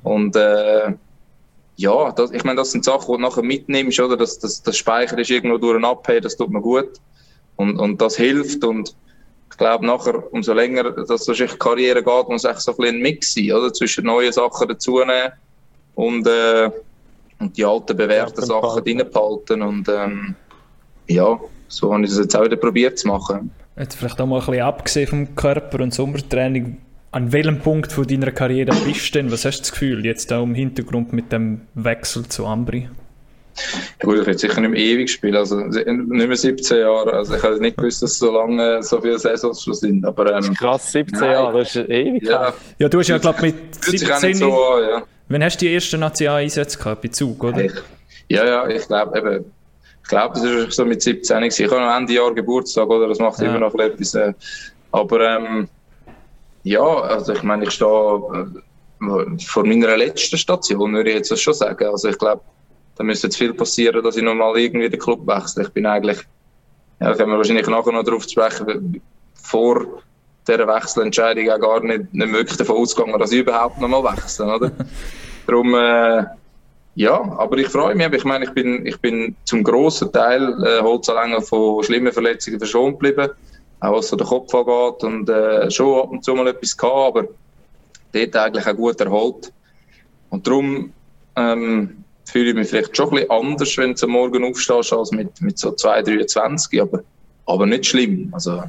[0.03, 0.93] Und äh,
[1.77, 4.17] ja, das, ich meine, das sind Sachen, die du nachher mitnimmst, oder?
[4.17, 6.89] Das, das, das Speicher ist irgendwo durch ein Abheben, das tut mir gut.
[7.55, 8.95] Und, und das hilft und
[9.51, 12.99] ich glaube, nachher, umso länger dass so die Karriere geht, muss es so ein, ein
[12.99, 13.73] Mix sein, oder?
[13.73, 15.31] Zwischen neuen Sachen dazunehmen
[15.95, 16.69] und, äh,
[17.39, 19.61] und die alten bewährten Sachen drin behalten.
[19.61, 20.35] Und ähm,
[21.09, 23.51] ja, so habe ich das jetzt auch wieder probiert zu machen.
[23.77, 26.77] Jetzt vielleicht auch mal ein bisschen abgesehen vom Körper und Sommertraining,
[27.11, 29.31] an welchem Punkt von deiner Karriere bist du denn?
[29.31, 32.89] Was hast du das Gefühl, jetzt auch im Hintergrund mit dem Wechsel zu Ambri?
[33.99, 37.13] Gut, ich werde sicher nicht mehr ewig spielen, also nicht mehr 17 Jahre.
[37.13, 40.05] Also ich hätte nicht gewusst, dass so lange so viele Saisons schon sind.
[40.05, 41.31] Aber, ähm, krass, 17 nein.
[41.31, 42.23] Jahre, das ist ewig.
[42.23, 45.03] Ja, ja du hast ja, glaube ich, mit 17 so an, ja.
[45.27, 47.01] Wann hast du die ersten Nationaleinsätze gehabt?
[47.01, 47.65] Bei Zug, oder?
[47.65, 47.73] Ich,
[48.29, 49.45] ja, ja, ich glaube eben,
[50.09, 51.63] glaube, es war so mit 17 gewesen.
[51.63, 53.07] Ich habe noch Ende Jahr Geburtstag, oder?
[53.07, 53.47] Das macht ja.
[53.47, 54.13] immer noch etwas.
[54.15, 54.33] Äh,
[54.91, 55.69] aber ähm,
[56.63, 61.53] ja, also ich meine, ich stehe äh, vor meiner letzten Station, würde ich jetzt schon
[61.53, 61.85] sagen.
[61.85, 62.41] Also ich glaube,
[62.95, 65.63] da müsste jetzt viel passieren, dass ich nochmal irgendwie den Club wechsle.
[65.63, 66.17] Ich bin eigentlich,
[66.99, 69.01] ja, da können wir wahrscheinlich nachher noch darauf sprechen,
[69.41, 70.01] vor
[70.47, 74.71] dieser Wechselentscheidung auch gar nicht, nicht wirklich davon ausgegangen, dass ich überhaupt nochmal wechsle, oder?
[75.47, 76.25] Darum, äh,
[76.99, 78.11] ja, aber ich freue mich.
[78.11, 82.99] Ich meine, ich bin, ich bin zum grossen Teil äh, Holzanlänger von schlimmen Verletzungen verschont
[82.99, 83.29] geblieben,
[83.79, 87.17] auch was so den Kopf angeht und äh, schon ab und zu mal etwas gehabt,
[87.17, 87.27] aber
[88.11, 89.53] dort eigentlich auch gut erholt.
[90.29, 90.91] Und darum
[91.37, 95.39] ähm, fühle ich mich vielleicht schon ein bisschen anders, wenn du Morgen aufstehst, als mit,
[95.39, 96.99] mit so 2,23, aber,
[97.45, 98.27] aber nicht schlimm.
[98.33, 98.61] Also,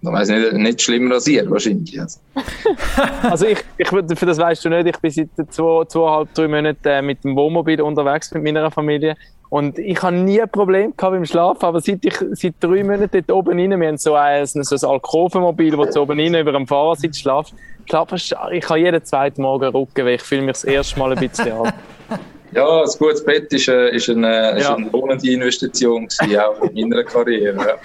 [0.00, 2.00] ich weiß nicht, nicht schlimmer als ihr wahrscheinlich.
[2.00, 2.20] Also,
[3.22, 6.88] also ich, ich, für das weißt du nicht, ich bin seit zwei, zweieinhalb, drei Monaten
[6.88, 9.16] äh, mit dem Wohnmobil unterwegs mit meiner Familie
[9.50, 13.24] und ich habe nie ein Problem gehabt beim Schlafen, aber seit ich seit drei Monaten
[13.26, 16.52] dort oben rein, wir haben so ein, so ein Alkovenmobil, wo du oben rein über
[16.52, 17.54] dem Fahrersitz schlafst,
[17.86, 21.52] ich habe jeden zweiten Morgen Rücken, weil ich fühle mich das erste Mal ein bisschen
[21.52, 21.74] alt.
[22.52, 24.74] Ja, ein gutes Bett ist, äh, ist, eine, ist ja.
[24.74, 27.78] eine lohnende Investition gewesen, auch in meiner Karriere.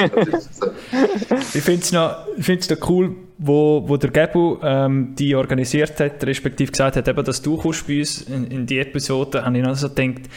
[1.54, 6.72] Ich finde es noch, noch cool, wo, wo der Gebu ähm, die organisiert hat, respektive
[6.72, 9.76] gesagt hat, eben, dass du kommst bei uns in, in die Episode, habe ich noch
[9.76, 10.30] so gedacht,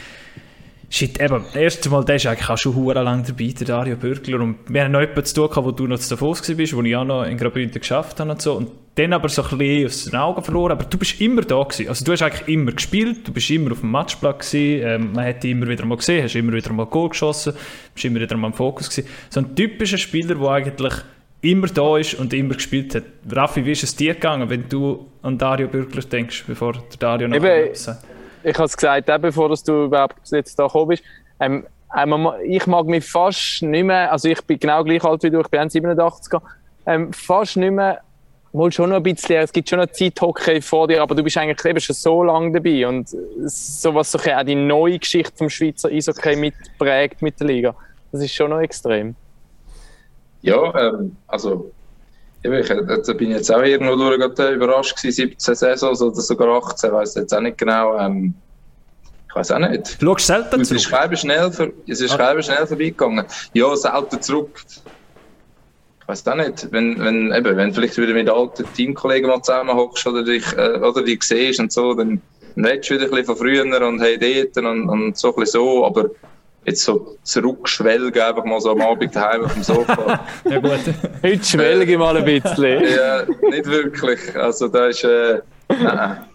[0.89, 4.39] Shit, eben, erstens mal, der ist eigentlich auch schon hure lang dabei, der Dario Bürgler.
[4.39, 6.81] Und wir haben noch jemanden zu tun gehabt, wo du noch zu Davos bist, wo
[6.81, 8.53] ich auch noch in Graubünden geschafft habe und so.
[8.53, 10.71] Und dann aber so ein bisschen aus den Augen verloren.
[10.71, 11.89] Aber du bist immer da gewesen.
[11.89, 14.87] Also du hast eigentlich immer gespielt, du bist immer auf dem Matchplatz gewesen.
[14.87, 17.53] Ähm, man hat dich immer wieder mal gesehen, hast immer wieder mal Goal geschossen,
[17.93, 19.09] bist immer wieder mal im Fokus gewesen.
[19.29, 20.93] So ein typischer Spieler, der eigentlich
[21.41, 23.03] immer da ist und immer gespielt hat.
[23.29, 27.27] Raffi, wie ist es dir gegangen, wenn du an Dario Bürgler denkst, bevor der Dario
[27.27, 27.75] noch Eben,
[28.47, 31.03] ich habe es gesagt, eben, bevor du überhaupt jetzt da gekommen bist.
[31.39, 31.67] Ähm,
[32.45, 35.47] ich mag mich fast nicht mehr, also ich bin genau gleich alt wie du, ich
[35.47, 36.39] bin 87
[36.85, 38.01] ähm, fast nicht mehr,
[38.51, 41.37] mal schon noch ein bisschen, es gibt schon noch Zeithockey vor dir, aber du bist
[41.37, 45.49] eigentlich eben schon so lange dabei und so was so auch die neue Geschichte vom
[45.49, 47.75] Schweizer Eishockey mitprägt mit der Liga,
[48.11, 49.15] das ist schon noch extrem.
[50.41, 51.71] Ja, ähm, also
[52.53, 54.17] ich, da bin ich jetzt auch irgendwo durch,
[54.53, 57.97] überrascht gewesen, 17 Saisons oder sogar 18, weiß jetzt auch nicht genau.
[57.97, 58.33] Ähm,
[59.29, 60.01] ich weiß auch nicht.
[60.01, 61.17] Du schaust selten es ist zurück?
[61.17, 61.51] Schnell,
[61.87, 62.41] es ist ah.
[62.41, 63.25] schnell vorbeigegangen.
[63.53, 64.61] Ja, selten zurück.
[66.01, 66.71] Ich weiß auch nicht.
[66.71, 70.45] Wenn, wenn, eben, wenn du vielleicht wieder mit alten Teamkollegen mal zusammen hockst oder dich,
[70.53, 72.21] äh, oder dich siehst und so, dann,
[72.55, 75.35] dann redest du wieder ein bisschen von früher und hey, dort und, und so ein
[75.35, 76.09] bisschen so, aber
[76.67, 80.25] jetzt so zurückschwelgen, einfach mal so am Abend daheim auf dem Sofa.
[80.43, 80.79] ja gut.
[81.23, 82.83] Heute schwelge ich mal ein bisschen.
[82.95, 84.35] ja, nicht wirklich.
[84.35, 86.25] Also da ist, äh, nein,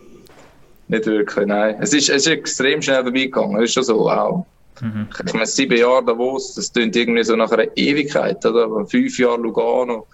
[0.88, 1.76] nicht wirklich, nein.
[1.80, 4.44] Es ist, es ist extrem schnell vorbeigegangen, das ist schon so, wow.
[4.80, 5.06] Mhm.
[5.26, 8.64] Ich meine, sieben Jahre Davos, das klingt irgendwie so nach einer Ewigkeit, oder?
[8.64, 10.06] Aber fünf Jahre Lugano.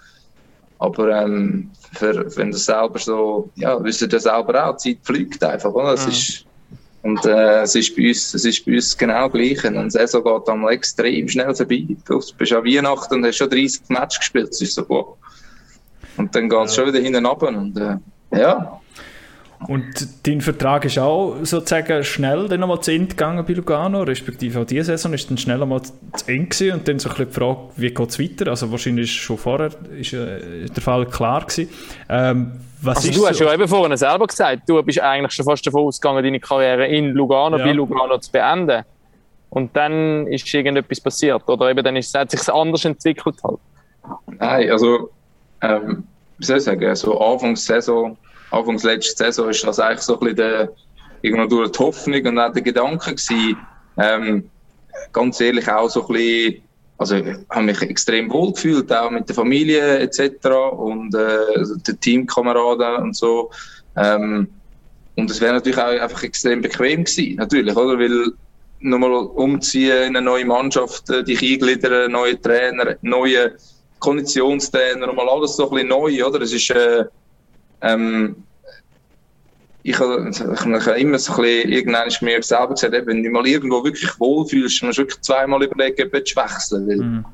[0.81, 5.43] Aber ähm, für, wenn du selber so, ja, wisst ihr selber auch, die Zeit fliegt
[5.45, 5.95] einfach, oder?
[5.95, 6.13] Es mhm.
[6.13, 6.45] ist,
[7.09, 9.65] und äh, es, ist bei uns, es ist bei uns genau gleich.
[9.65, 11.87] Eine Saison geht einmal extrem schnell vorbei.
[12.07, 14.49] Du bist an Weihnachten und hast schon 30 Matches gespielt.
[14.51, 15.07] Das ist so gut.
[16.19, 16.83] Und dann geht es ja.
[16.85, 17.49] schon wieder hinten runter.
[17.49, 17.97] Und äh,
[18.39, 18.79] ja.
[19.67, 24.61] Und dein Vertrag ist auch sozusagen schnell dann nochmal zu Ende gegangen bei Lugano, respektive
[24.61, 25.93] auch diese Saison ist dann schnell einmal zu
[26.27, 26.73] Ende gewesen.
[26.75, 28.51] und dann so ein bisschen die Frage, wie geht es weiter?
[28.51, 31.69] Also wahrscheinlich ist schon vorher ist, äh, der Fall klar gewesen.
[32.09, 33.45] Ähm, was also du hast so?
[33.45, 37.11] ja eben vorhin selber gesagt, du bist eigentlich schon fast davon ausgegangen, deine Karriere in
[37.11, 37.65] Lugano, ja.
[37.65, 38.85] bei Lugano zu beenden.
[39.51, 43.59] Und dann ist irgendetwas passiert, oder eben dann ist, hat sich anders entwickelt halt.
[44.39, 45.11] Nein, also,
[45.63, 46.05] ähm,
[46.39, 48.17] wie soll ich sagen, so Anfangs Saison,
[48.51, 50.73] Anfangs letzte Saison ist das eigentlich so ein bisschen der,
[51.23, 53.57] die Hoffnung und auch der Gedanke gewesen,
[53.99, 54.51] ähm,
[55.13, 56.63] ganz ehrlich auch so ein bisschen
[56.99, 60.47] also ich habe mich extrem wohl gefühlt, auch mit der Familie etc.
[60.73, 63.51] und äh, den Teamkameraden und so.
[63.97, 64.49] Ähm,
[65.17, 67.99] und es wäre natürlich auch einfach extrem bequem gewesen, natürlich, oder?
[67.99, 68.33] Weil
[68.81, 73.55] nochmal umziehen in eine neue Mannschaft, äh, dich eingliedern, neue Trainer, neue
[74.01, 76.41] Konditionstrainer, nochmal alles so ein bisschen neu, oder?
[76.41, 77.05] Es ist, äh,
[77.81, 78.37] ähm,
[79.83, 80.31] ich habe,
[80.99, 84.83] immer so ein bisschen, irgendwann ist mir selber gesagt, wenn du mal irgendwo wirklich wohlfühlst,
[84.83, 87.03] musst du wirklich zweimal überlegen, ob du wechseln willst.
[87.03, 87.25] Mhm.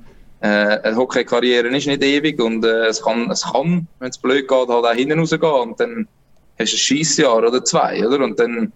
[0.40, 4.46] Äh, eine Hockey-Karriere ist nicht ewig und äh, es kann, es kann wenn es blöd
[4.46, 6.06] geht, halt auch hinten rausgehen und dann
[6.58, 8.22] hast du ein Scheissjahr oder zwei, oder?
[8.22, 8.72] Und dann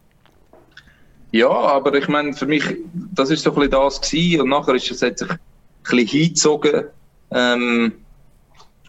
[1.31, 2.64] Ja, aber ich meine, für mich,
[3.14, 5.38] das ist so ein bisschen das gewesen und nachher ist es hat sich ein
[5.83, 6.85] bisschen hingezogen,
[7.33, 7.92] ähm,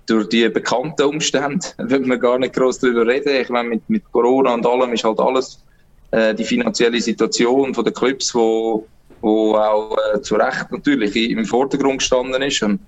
[0.09, 3.35] durch die bekannten Umstände, wenn wir gar nicht groß darüber reden.
[3.41, 5.63] Ich meine, mit, mit Corona und allem ist halt alles
[6.11, 8.87] äh, die finanzielle Situation von den Clubs, wo,
[9.21, 12.63] wo auch äh, zu Recht natürlich im Vordergrund gestanden ist.
[12.63, 12.79] Und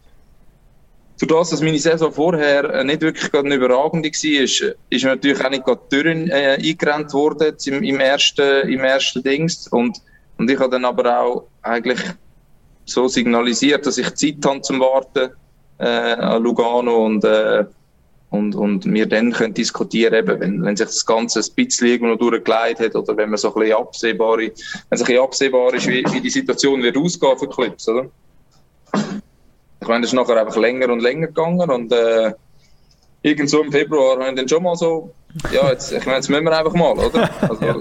[1.19, 5.45] durch das, dass meine Saison vorher äh, nicht wirklich eine überragende war, ist, ist natürlich
[5.45, 9.67] auch nicht gerade Türen äh, eingerannt worden im, im, ersten, im ersten Dings.
[9.67, 9.99] Und,
[10.37, 11.99] und ich habe dann aber auch eigentlich
[12.85, 15.29] so signalisiert, dass ich Zeit habe zum Warten
[15.85, 17.65] an Lugano und, äh,
[18.29, 22.15] und, und wir dann können diskutieren, eben, wenn, wenn sich das Ganze ein bisschen irgendwo
[22.15, 25.87] durchgeleitet hat oder wenn man so ein bisschen absehbar, wenn es ein bisschen absehbar ist,
[25.87, 28.05] wie, wie die Situation wird ausgehen für Clips, oder?
[29.81, 32.33] Ich meine, es ist nachher einfach länger und länger gegangen und äh,
[33.21, 35.11] irgendwo im Februar haben wir dann schon mal so,
[35.51, 37.29] ja, jetzt, ich meine, jetzt müssen wir einfach mal, oder?
[37.41, 37.75] Also, ja.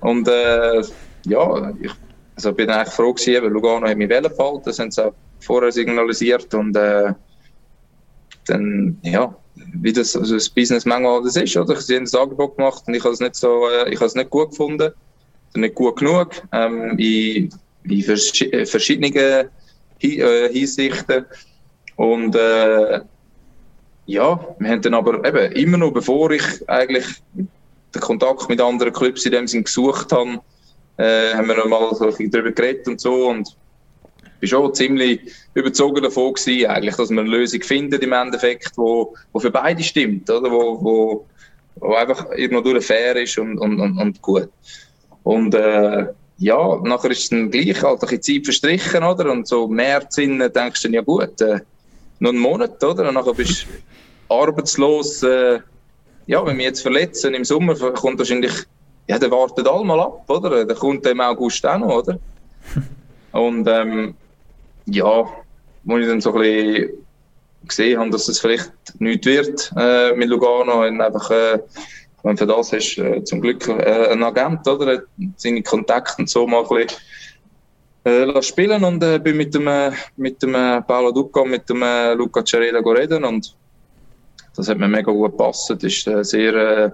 [0.00, 0.82] Und äh,
[1.26, 1.90] ja, ich
[2.36, 5.12] also bin eigentlich froh gewesen, weil Lugano hat mich wählen gefallen, das haben sie auch
[5.40, 7.12] vorher signalisiert und äh,
[8.46, 11.76] dann, ja, wie das, also das Business manchmal das ist, oder?
[11.76, 14.14] Sie haben das Angebot gemacht und ich habe es nicht so, äh, ich habe es
[14.14, 14.92] nicht gut gefunden,
[15.54, 17.50] nicht gut genug, ähm, in,
[17.84, 18.32] in vers
[18.64, 21.26] verschiedenen äh, Hinsichten.
[21.96, 23.00] Und äh,
[24.06, 28.92] ja, wir haben dann aber eben immer noch, bevor ich eigentlich den Kontakt mit anderen
[28.92, 30.40] Clubs in dem Sinn gesucht habe,
[30.96, 33.56] äh, haben wir noch mal so darüber geredet und so und
[34.40, 35.20] war schon ziemlich
[35.54, 39.82] überzogen davon gewesen, eigentlich, dass wir eine Lösung finden im Endeffekt, wo, wo für beide
[39.82, 40.50] stimmt, oder?
[40.50, 41.26] Wo, wo,
[41.76, 44.48] wo einfach irgendwo fair ist und, und, und, und gut.
[45.24, 46.06] Und äh,
[46.38, 49.30] ja, nachher ist es dann gleich halt ein Zeit verstrichen, oder?
[49.30, 51.60] Und so März hin denkst du dann, ja gut, äh,
[52.20, 53.08] noch einen Monat, oder?
[53.08, 55.22] Und nachher bist du arbeitslos.
[55.22, 55.60] Äh,
[56.26, 58.52] ja, wenn wir jetzt verletzen im Sommer, kommt wahrscheinlich,
[59.08, 60.64] ja, der wartet alle mal ab, oder?
[60.64, 62.18] Der kommt im August auch noch, oder?
[63.32, 64.14] Und ähm,
[64.90, 65.24] ja,
[65.84, 66.90] wo ich dann so ein bisschen
[67.66, 71.58] gesehen habe, dass es vielleicht nichts wird äh, mit Lugano, einfach äh,
[72.22, 75.02] und für das hast du äh, zum Glück äh, einen Agent, oder?
[75.36, 76.98] Seine Kontakte und so mal ein bisschen
[78.04, 81.68] äh, spielen und äh, bin mit dem, äh, mit dem äh, Paolo Ducca und mit
[81.68, 83.54] dem äh, Luca Cereda reden und
[84.56, 85.70] das hat mir mega gut gepasst.
[85.70, 86.90] Das ist äh, sehr, äh,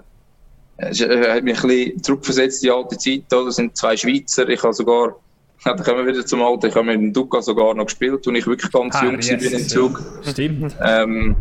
[0.77, 3.33] es äh, hat mich ein bisschen zurückversetzt die alte Zeit.
[3.33, 3.47] Oder?
[3.47, 4.47] Das sind zwei Schweizer.
[4.51, 5.17] Ich habe sogar,
[5.65, 8.27] ja, da kommen wir wieder zum Alten, ich habe mit dem Ducca sogar noch gespielt,
[8.27, 10.03] und ich wirklich ganz ah, jung yes, bin im Zug.
[10.23, 10.77] Stimmt.
[10.83, 11.37] Ähm,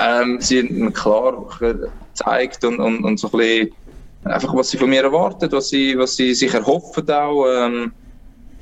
[0.00, 3.72] ähm, sie haben klar gezeigt und, und, und so ein bisschen
[4.24, 7.46] einfach, was sie von mir erwartet, was sie, was sie sich erhoffen auch.
[7.46, 7.92] Ähm,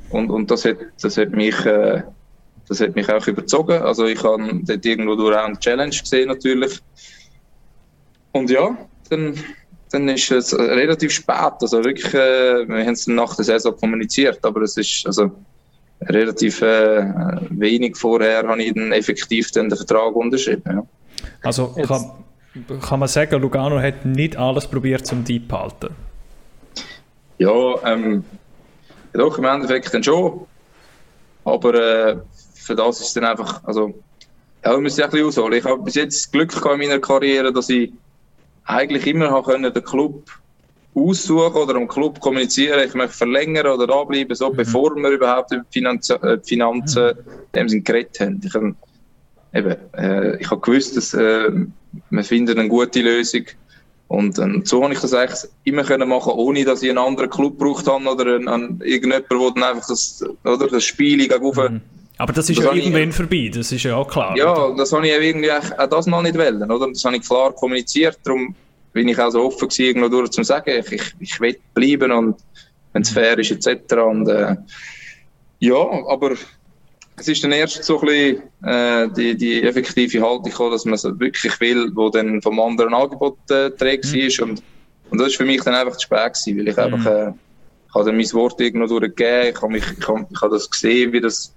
[0.09, 2.01] und, und das hat, das hat mich, äh,
[2.67, 3.81] das hat mich auch überzogen.
[3.81, 6.79] Also ich habe dort irgendwo durch auch eine Challenge gesehen natürlich.
[8.31, 8.77] Und ja,
[9.09, 9.35] dann,
[9.91, 11.53] dann ist es relativ spät.
[11.61, 15.31] Also wirklich, äh, wir haben es nach der Saison kommuniziert, aber es ist also
[16.01, 17.05] relativ äh,
[17.49, 20.63] wenig vorher habe ich dann effektiv den Vertrag unterschrieben.
[20.65, 20.83] Ja.
[21.43, 22.11] Also kann,
[22.81, 25.95] kann man sagen, Lugano hat nicht alles probiert, um die zu halten?
[27.39, 28.23] Ja, ähm,
[29.13, 30.45] doch, im Endeffekt dann schon.
[31.43, 32.17] Aber äh,
[32.55, 33.93] für das ist es dann einfach, also,
[34.63, 35.57] ja, wir müssen ein bisschen ausholen.
[35.57, 37.91] Ich habe bis jetzt Glück gehabt in meiner Karriere, dass ich
[38.67, 40.29] eigentlich immer habe können, den Club
[40.93, 44.57] aussuchen oder am Club kommunizieren, ich möchte verlängern oder da bleiben, so, mhm.
[44.57, 47.13] bevor wir überhaupt über Finanz äh, Finanzen
[47.55, 47.83] mhm.
[47.83, 48.41] geredet haben.
[48.43, 48.55] Ich,
[49.53, 51.49] eben, äh, ich habe gewusst, dass äh,
[52.09, 53.45] wir finden eine gute Lösung.
[54.09, 57.29] Und ähm, so habe ich das eigentlich immer können machen, ohne dass ich einen anderen
[57.29, 61.81] Club braucht habe oder einen, einen, irgendjemand, der dann einfach das, oder, das Spiel mhm.
[62.17, 64.35] Aber das ist das ja irgendwann ich, vorbei, das ist ja auch klar.
[64.35, 64.77] Ja, oder?
[64.77, 66.87] das habe ich irgendwie auch das noch nicht wollen, oder?
[66.87, 68.55] Das habe ich klar kommuniziert, darum
[68.93, 72.11] bin ich auch so offen gewesen, irgendwo durch zu sagen, ich, ich, ich will bleiben
[72.11, 72.37] und
[72.93, 73.93] wenn es fair ist, etc.
[73.93, 74.55] Und, äh,
[75.59, 75.75] ja,
[76.07, 76.35] aber
[77.17, 80.95] es ist dann erst so ein bisschen äh, die, die effektive Haltung gekommen, dass man
[80.95, 84.19] es wirklich will, wo dann vom anderen Angebot äh, trägt mhm.
[84.19, 84.63] ist und,
[85.11, 86.83] und das ist für mich dann einfach zu spät gewesen, weil ich mhm.
[86.83, 87.33] einfach äh,
[87.87, 90.69] ich habe dann mein Wort irgendwo durchgegeben, ich habe mich, ich habe, ich habe das
[90.69, 91.53] gesehen, wie das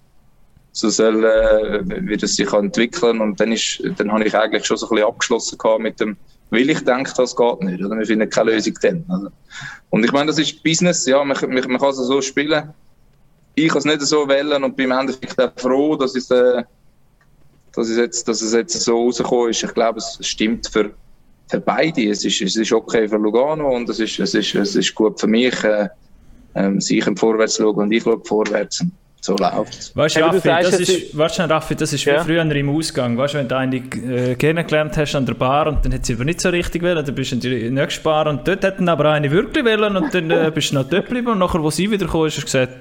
[0.72, 4.76] so soll, äh, wie das sich entwickeln und dann ist, dann habe ich eigentlich schon
[4.76, 6.16] so ein bisschen abgeschlossen mit dem,
[6.50, 9.04] weil ich denke, das geht nicht, oder wir finden keine Lösung dann.
[9.09, 9.33] Oder?
[9.90, 12.72] Und ich meine, das ist Business, ja, man, man, man kann es so spielen
[13.54, 16.62] ich kann es nicht so wählen und bin im Endeffekt auch froh, dass es, äh,
[17.72, 19.62] dass es, jetzt, dass es jetzt so rausgekommen ist.
[19.62, 20.92] Ich glaube, es stimmt für,
[21.48, 22.09] für beide.
[22.09, 25.20] Es ist, es ist okay für Lugano und es ist, es ist, es ist gut
[25.20, 25.88] für mich, äh,
[26.54, 28.85] ähm, sie können vorwärts schauen und ich schaue vorwärts.
[29.20, 32.24] So läuft Weißt du, Raffi, das ist, weißt du, Raffi, das ist wie ja.
[32.24, 33.18] früher im Ausgang.
[33.18, 36.14] Weißt du, wenn du eine äh, kennengelernt hast an der Bar und dann hat sie
[36.14, 38.78] aber nicht so richtig wollen, dann bist du in die nächste Bar und dort hat
[38.78, 41.62] dann aber eine wirklich wollen und dann äh, bist du noch dort geblieben und nachher,
[41.62, 42.72] wo sie wieder kam, hast du gesagt,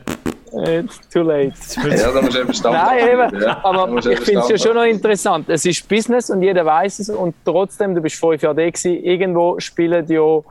[0.51, 1.53] It's too late.
[1.95, 3.41] Ja, da musst du eben Nein, eben.
[3.41, 5.47] Ja, aber ich finde es ja schon noch interessant.
[5.47, 9.03] Es ist Business und jeder weiß es und trotzdem, du bist fünf Jahre da gewesen,
[9.03, 10.41] irgendwo spielen ja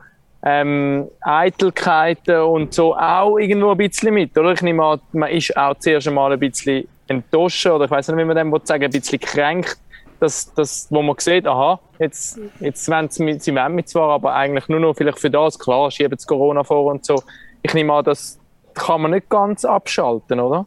[0.43, 4.53] ähm, Eitelkeiten und so auch irgendwo ein bisschen mit, oder?
[4.53, 8.17] Ich nehme an, man ist auch zuerst einmal ein bisschen enttäuscht oder ich weiß nicht,
[8.17, 9.77] wie man dem sagen ein bisschen kränkt,
[10.19, 14.33] dass, dass, wo man sieht, aha, jetzt, jetzt wollen sie, sie wollen mit zwar, aber
[14.33, 17.21] eigentlich nur noch vielleicht für das, klar, schieben sie Corona vor und so.
[17.61, 18.39] Ich nehme an, das
[18.73, 20.65] kann man nicht ganz abschalten, oder?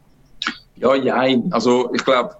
[0.75, 1.49] Ja, nein.
[1.51, 2.35] Also ich glaube,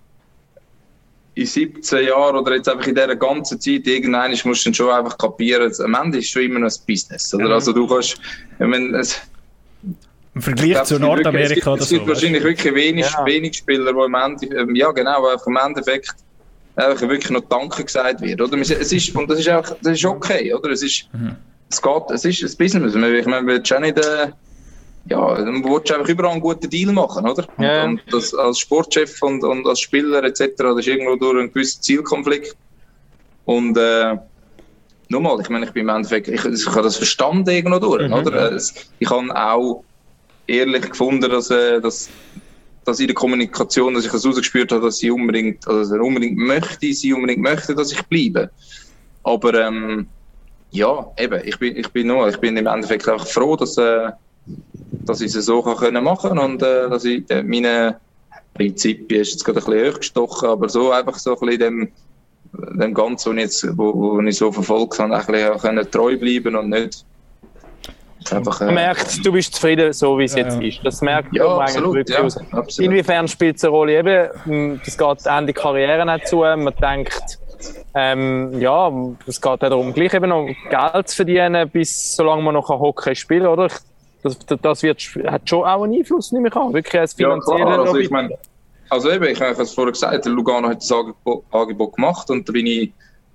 [1.36, 4.90] in 17 Jahren oder jetzt einfach in dieser ganzen Zeit, irgendwann musst du dann schon
[4.90, 7.34] einfach kapieren, am Ende ist es schon immer noch ein Business.
[7.34, 7.48] Oder?
[7.48, 7.56] Ja.
[7.56, 8.20] Also du kannst,
[8.60, 9.20] ich meine, es,
[10.36, 11.84] im Vergleich glaub, zu Nordamerika es gibt, oder so.
[11.84, 13.26] Es gibt wahrscheinlich wirklich wenig, ja.
[13.26, 16.16] wenig Spieler, die im Endeffekt, ähm, ja genau, einfach im Endeffekt
[16.76, 18.42] einfach wirklich noch Danke gesagt wird.
[18.42, 18.58] Oder?
[18.60, 20.72] Es ist, und das ist, auch, das ist okay, oder?
[20.72, 21.36] Es ist, mhm.
[21.70, 22.96] es geht, es ist ein Business.
[22.96, 24.30] Ich meine, wir schon nicht, äh,
[25.06, 27.46] ja, dann willst du einfach überall einen guten Deal machen, oder?
[27.60, 27.84] Ja.
[27.84, 31.52] Und, und das, als Sportchef und, und als Spieler etc., das ist irgendwo durch einen
[31.52, 32.56] gewissen Zielkonflikt.
[33.46, 34.18] Und äh,
[35.10, 38.14] nochmal, ich meine, ich bin im Endeffekt, ich, ich habe das verstanden irgendwo durch, mhm.
[38.14, 38.56] oder?
[38.56, 39.84] Ich habe auch
[40.48, 42.10] ehrlich gefunden, dass, äh, dass,
[42.86, 46.94] dass in der Kommunikation, dass ich das rausgespürt habe, dass sie unbedingt, also unbedingt möchte,
[46.94, 48.50] sie unbedingt möchte, dass ich bleibe.
[49.24, 50.08] Aber ähm,
[50.72, 54.12] ja, eben, ich bin, ich bin nur, ich bin im Endeffekt einfach froh, dass, äh,
[55.06, 58.00] dass ich es so kann können machen und äh, dass ich äh, meine
[58.54, 61.92] Prinzipien ist jetzt gerade ein bisschen hochgestochen, aber so einfach so ein bisschen dem,
[62.80, 66.18] dem Ganzen, was ich, jetzt, wo, wo ich so verfolgt habe, ein bisschen können treu
[66.18, 67.06] bleiben und nicht
[68.32, 70.68] Einfach, äh, man merkt, du bist zufrieden, so wie es ja, jetzt ja.
[70.68, 70.80] ist.
[70.84, 72.80] Das merkt ja, man absolut, eigentlich wirklich ja, aus.
[72.80, 74.00] Inwiefern spielt es eine Rolle?
[74.00, 76.38] Eben, hm, das geht Ende Karriere nicht zu.
[76.38, 77.40] Man denkt,
[77.96, 78.92] ähm, ja,
[79.28, 83.44] es geht darum, gleich eben noch Geld zu verdienen, bis solange man noch Hockey spielen
[83.44, 83.68] kann, oder?
[84.24, 86.74] Das, das wird, hat schon auch einen Einfluss, nehme ich an.
[86.74, 88.38] Wirklich als finanzieller ja, also ich meine,
[88.90, 92.54] also eben, ich habe es vorher gesagt, der Lugano hat das Angebot, gemacht und da
[92.54, 92.94] bin ich,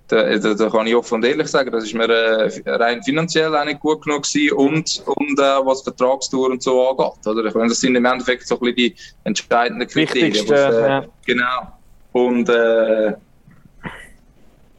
[0.09, 3.55] da, da, da, kann ich offen und ehrlich sagen, das ist mir äh, rein finanziell
[3.55, 7.27] auch nicht gut genug gewesen und, und äh, was Vertragstour und so angeht.
[7.27, 7.45] Oder?
[7.45, 10.49] Ich meine, das sind im Endeffekt so ein bisschen die entscheidenden Kriterien.
[10.49, 11.05] Was, äh, ja.
[11.27, 11.73] Genau.
[12.13, 13.15] Und äh,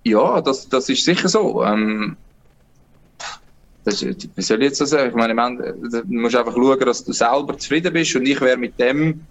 [0.04, 1.64] ja, das, das ist sicher so.
[1.64, 2.18] Ähm,
[3.84, 5.10] das, wie soll ich jetzt das sagen?
[5.10, 8.58] Ich meine, man, du musst einfach schauen, dass du selber zufrieden bist und ich wäre
[8.58, 9.22] mit dem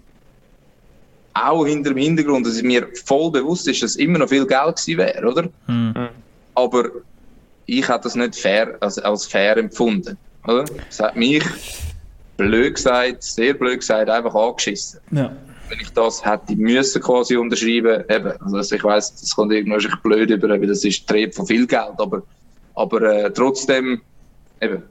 [1.33, 4.97] auch hinter dem Hintergrund, dass mir voll bewusst ist, dass immer noch viel Geld gewesen
[4.97, 5.49] wäre, oder?
[5.67, 6.09] Mhm.
[6.55, 6.89] Aber
[7.65, 10.65] ich habe das nicht fair, also als fair empfunden, oder?
[10.87, 11.43] Das hat mich
[12.37, 14.99] blöd gesagt, sehr blöd gesagt, einfach angeschissen.
[15.11, 15.31] Ja.
[15.69, 20.31] Wenn ich das hätte müssen quasi unterschreiben, eben, also ich weiß, das kommt irgendwann blöd
[20.31, 22.23] über, weil das ist Trieb von viel Geld, aber,
[22.73, 24.01] aber äh, trotzdem
[24.61, 24.83] eben,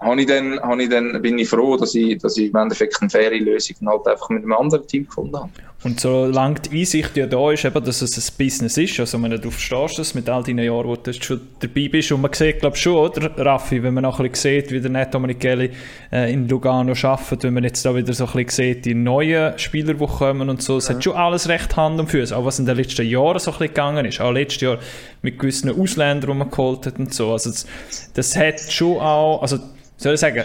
[0.00, 3.00] habe ich dann, habe ich dann, bin ich froh, dass ich, dass ich im Endeffekt
[3.00, 5.50] eine faire Lösung halt einfach mit einem anderen Team gefunden habe.
[5.86, 9.30] Und solange die Einsicht ja da ist, eben, dass es ein Business ist, also wenn
[9.30, 12.58] du verstehst das mit all deinen Jahren, wo du schon dabei bist, und man sieht,
[12.58, 15.70] glaube ich, schon, oder, Raffi, wenn man noch ein bisschen sieht, wie der Neto Micheli
[16.10, 19.56] äh, in Lugano arbeitet, wenn man jetzt da wieder so ein bisschen sieht, die neuen
[19.60, 20.96] Spieler, die kommen und so, es ja.
[20.96, 23.58] hat schon alles recht Hand und Füße, auch was in den letzten Jahren so ein
[23.58, 24.78] bisschen gegangen ist, auch letztes Jahr
[25.22, 27.64] mit gewissen Ausländern, die man geholt hat und so, also das,
[28.12, 29.60] das hat schon auch, also
[29.98, 30.42] soll ich sagen,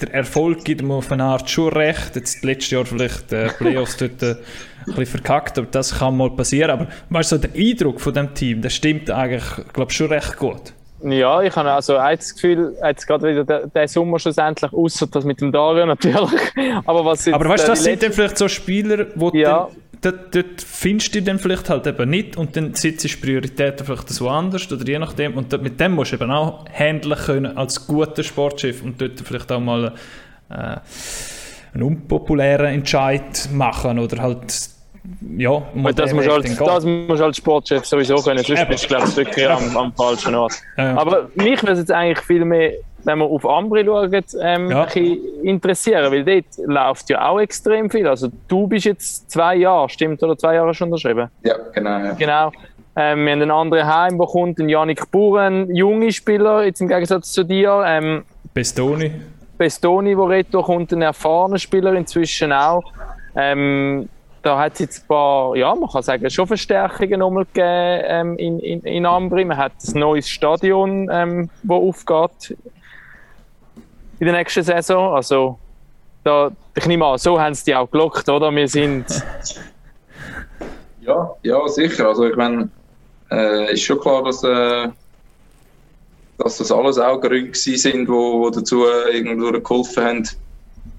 [0.00, 2.16] der Erfolg gibt mir auf eine Art schon recht.
[2.16, 6.30] Jetzt letztes Jahr vielleicht äh, Playoffs dort äh, ein bisschen verkackt, aber das kann mal
[6.30, 6.70] passieren.
[6.70, 10.72] Aber weißt du, der Eindruck von dem Team, der stimmt eigentlich, glaube schon recht gut.
[11.08, 15.24] Ja, ich habe also das Gefühl, jetzt gerade wieder der, der Sommer schlussendlich, außer das
[15.24, 16.40] mit dem Dario natürlich.
[16.84, 19.68] Aber was Aber weißt du, das sind dann vielleicht so Spieler, die ja
[20.00, 24.28] dort, findest du dann vielleicht halt eben nicht und dann sitzt du Prioritäten vielleicht so
[24.28, 28.22] anders oder je nachdem und mit dem musst du eben auch handeln können als guter
[28.22, 29.94] Sportschiff und dort vielleicht auch mal
[30.48, 30.76] äh,
[31.74, 34.75] einen unpopulären Entscheid machen oder halt
[35.36, 35.62] ja,
[35.94, 39.48] das musst, als, das musst als Sportchef sowieso können, sonst bist du glaube ich wirklich
[39.48, 40.54] am, am falschen Ort.
[40.76, 40.96] Ja.
[40.96, 42.72] Aber mich würde jetzt eigentlich viel mehr
[43.06, 44.86] wenn wir auf Ambri schauen, ähm, ja.
[45.42, 48.06] interessieren, weil dort läuft ja auch extrem viel.
[48.06, 51.30] Also du bist jetzt zwei Jahre, stimmt, oder zwei Jahre schon unterschrieben?
[51.44, 51.98] Ja, genau.
[51.98, 52.12] Ja.
[52.14, 52.52] Genau.
[52.96, 57.30] Ähm, wir haben einen anderen Heim bekommen, den Janik Buren, junge Spieler, jetzt im Gegensatz
[57.30, 57.84] zu dir.
[57.86, 59.12] Ähm, Bestoni.
[59.56, 62.92] Bestoni, wo Reto kommt, ein erfahrener Spieler inzwischen auch.
[63.36, 64.08] Ähm,
[64.46, 68.38] da hat es jetzt ein paar, ja, man kann sagen, schon Verstärkungen nochmal gegeben ähm,
[68.38, 69.44] in, in, in Ambri.
[69.44, 72.56] Man hat ein neues Stadion, ähm, das aufgeht
[74.20, 75.14] in der nächsten Saison.
[75.14, 75.58] Also
[76.22, 78.54] da, ich nehme an, so haben sie die auch gelockt, oder?
[78.54, 79.06] Wir sind...
[81.00, 82.06] Ja, ja, sicher.
[82.08, 82.68] Also ich meine,
[83.32, 84.88] äh, ist schon klar, dass, äh,
[86.38, 90.28] dass das alles auch Gründe sind, wo, wo dazu irgendwo geholfen haben,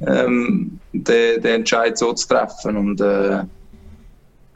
[0.05, 2.77] ähm, den, den Entscheid so zu treffen.
[2.77, 3.43] Und äh,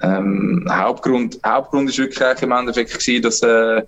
[0.02, 3.84] ähm, Hauptgrund, Hauptgrund ist wirklich im Endeffekt gewesen, dass, äh,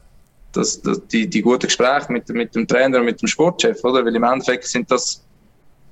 [0.51, 4.05] dass, dass die, die guten Gespräche mit, mit dem Trainer und mit dem Sportchef, oder?
[4.05, 5.23] Weil im Endeffekt sind das,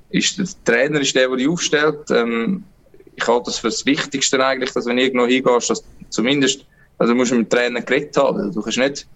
[0.09, 2.09] ist der Trainer ist der, der die aufstellt.
[2.11, 2.63] Ähm,
[3.15, 6.65] ich halte das für das Wichtigste eigentlich, dass wenn du irgendwo hingehst, dass zumindest,
[6.97, 8.51] also musst du mit dem Trainer geredet haben.
[8.51, 9.07] Du kannst nicht,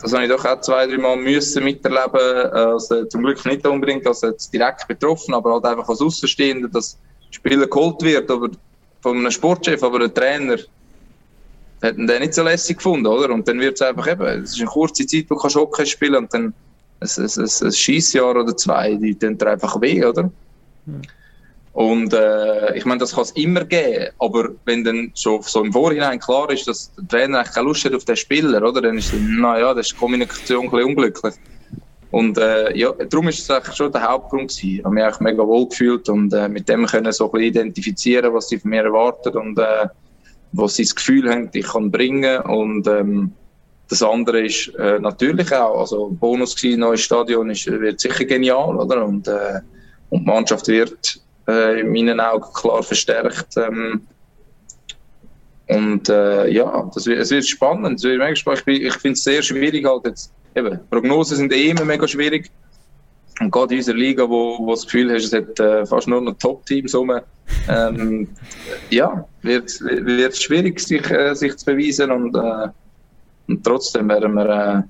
[0.00, 4.06] das habe ich doch auch zwei, drei Mal müssen miterleben, also zum Glück nicht unbedingt
[4.06, 6.98] als jetzt direkt betroffen, aber halt einfach als Außenstehender, dass
[7.30, 8.50] Spieler geholt wird, aber
[9.00, 10.58] von einem Sportchef, aber ein Trainer
[11.80, 13.32] hätten den nicht so lässig gefunden, oder?
[13.32, 15.86] Und dann wird es einfach eben, es ist eine kurze Zeit, wo du kannst Hockey
[15.86, 16.54] spielen und dann
[17.00, 20.30] ein, ein, ein, ein Schießjahr oder zwei, die tun dir einfach weh, oder?
[20.86, 21.02] Mhm.
[21.72, 25.72] Und äh, ich meine, das kann es immer geben, aber wenn dann so, so im
[25.72, 28.82] Vorhinein klar ist, dass der Trainer eigentlich keine Lust hat auf den Spieler, oder?
[28.82, 31.34] Dann ist naja, das ist die Kommunikation ein bisschen unglücklich.
[32.10, 34.78] Und äh, ja, darum ist es eigentlich schon der Hauptgrund gewesen.
[34.78, 37.46] Ich habe mich eigentlich mega wohl gefühlt und äh, mit dem können so ein bisschen
[37.46, 39.88] identifizieren, was sie von mir erwarten und äh,
[40.52, 42.42] was sie das Gefühl haben, ich kann bringen.
[42.42, 43.32] Und ähm,
[43.88, 48.76] das andere ist äh, natürlich auch, also Bonus gewesen, neues Stadion ist, wird sicher genial,
[48.76, 49.06] oder?
[49.06, 49.60] Und, äh,
[50.10, 53.56] und die Mannschaft wird äh, in meinen Augen klar verstärkt.
[53.56, 54.06] Ähm,
[55.68, 57.98] und äh, ja, das wird, es wird spannend.
[57.98, 58.62] Es wird mega spannend.
[58.66, 60.32] Ich, ich finde es sehr schwierig halt jetzt.
[60.54, 62.50] Eben, Prognosen sind eh immer mega schwierig.
[63.40, 66.20] Und gerade in unserer Liga, wo, wo das Gefühl hast, es hat äh, fast nur
[66.20, 67.12] noch Top-Teams rum,
[67.68, 68.28] ähm,
[68.90, 72.68] ja, wird wird schwierig, sich, äh, sich zu beweisen und, äh,
[73.48, 74.86] und trotzdem werden wir,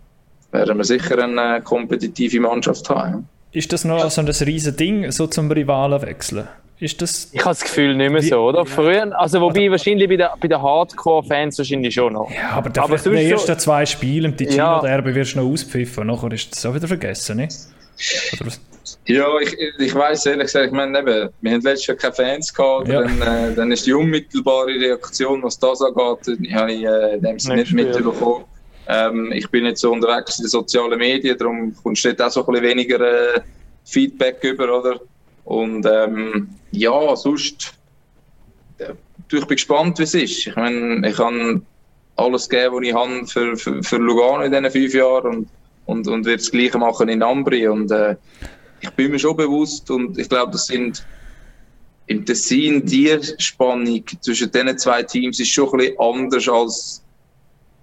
[0.52, 3.28] äh, werden wir sicher eine äh, kompetitive Mannschaft haben.
[3.52, 6.48] Ist das noch so ein riesiges Ding, so zum Rivalen wechseln?
[6.78, 8.66] Ist das ich habe das Gefühl nicht mehr so, oder?
[8.66, 12.28] Früher, also wobei wahrscheinlich bei, der, bei den Hardcore-Fans wahrscheinlich schon noch.
[12.30, 15.14] Ja, aber, aber in den ersten so, zwei Spielen im Ticino-Derby ja.
[15.14, 17.48] wirst du noch auspfiffen, nachher ist das auch wieder vergessen, ne?
[19.06, 22.52] Ja, ich, ich weiss ehrlich gesagt, ich meine, eben, wir haben letztes Jahr keine Fans
[22.52, 23.02] gehabt, ja.
[23.02, 27.36] dann, äh, dann ist die unmittelbare Reaktion, was das angeht, die habe ich äh, dem
[27.36, 28.44] nicht, nicht mitbekommen.
[28.86, 32.32] Ähm, ich bin jetzt so unterwegs in den sozialen Medien, darum kommst du dort auch
[32.32, 33.00] so ein bisschen weniger
[33.36, 33.40] äh,
[33.84, 35.00] Feedback über, oder?
[35.44, 37.74] Und ähm, ja, sonst,
[38.78, 38.92] äh,
[39.32, 40.46] ich bin gespannt, wie es ist.
[40.46, 41.64] Ich meine, ich kann
[42.16, 45.48] alles geben, was ich habe für, für, für Lugano in diesen fünf Jahren und,
[45.86, 47.66] und, und werde das Gleiche machen in Ambri.
[47.68, 48.16] Und äh,
[48.80, 51.06] ich bin mir schon bewusst und ich glaube, das sind
[52.06, 57.01] im Tessin die Spannung zwischen diesen zwei Teams ist schon ein bisschen anders als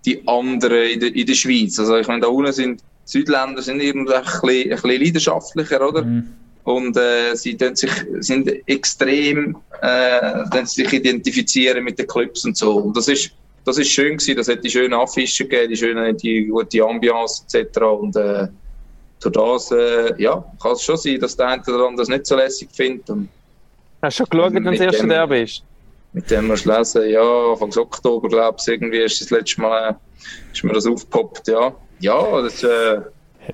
[0.10, 1.80] die anderen in der, in der Schweiz.
[1.80, 6.04] Also ich meine, da unten sind Südländer sind irgendwie ein bisschen, ein bisschen leidenschaftlicher, oder?
[6.04, 6.28] Mhm.
[6.64, 12.76] Und äh, sie sich, sind extrem äh, sich identifizieren mit den Clubs und so.
[12.76, 13.32] Und das ist,
[13.66, 14.38] das ist schön gewesen.
[14.38, 17.80] Das hat die schönen Affischen gegeben, die schöne, die gute Ambiance etc.
[17.82, 18.48] Und äh,
[19.22, 22.28] durch das, äh, ja, kann es schon sein, dass der eine oder andere das nicht
[22.28, 23.10] so lässig findet.
[23.10, 23.30] Und,
[24.04, 25.64] Hast du schon geschaut, wenn du das erste Derby ist?
[26.14, 30.00] Mit dem musst du lesen, ja, Anfang Oktober, glaube ich, irgendwie ist das letzte Mal,
[30.52, 31.74] ist mir das aufgepoppt, ja.
[32.00, 33.02] Ja, das, äh,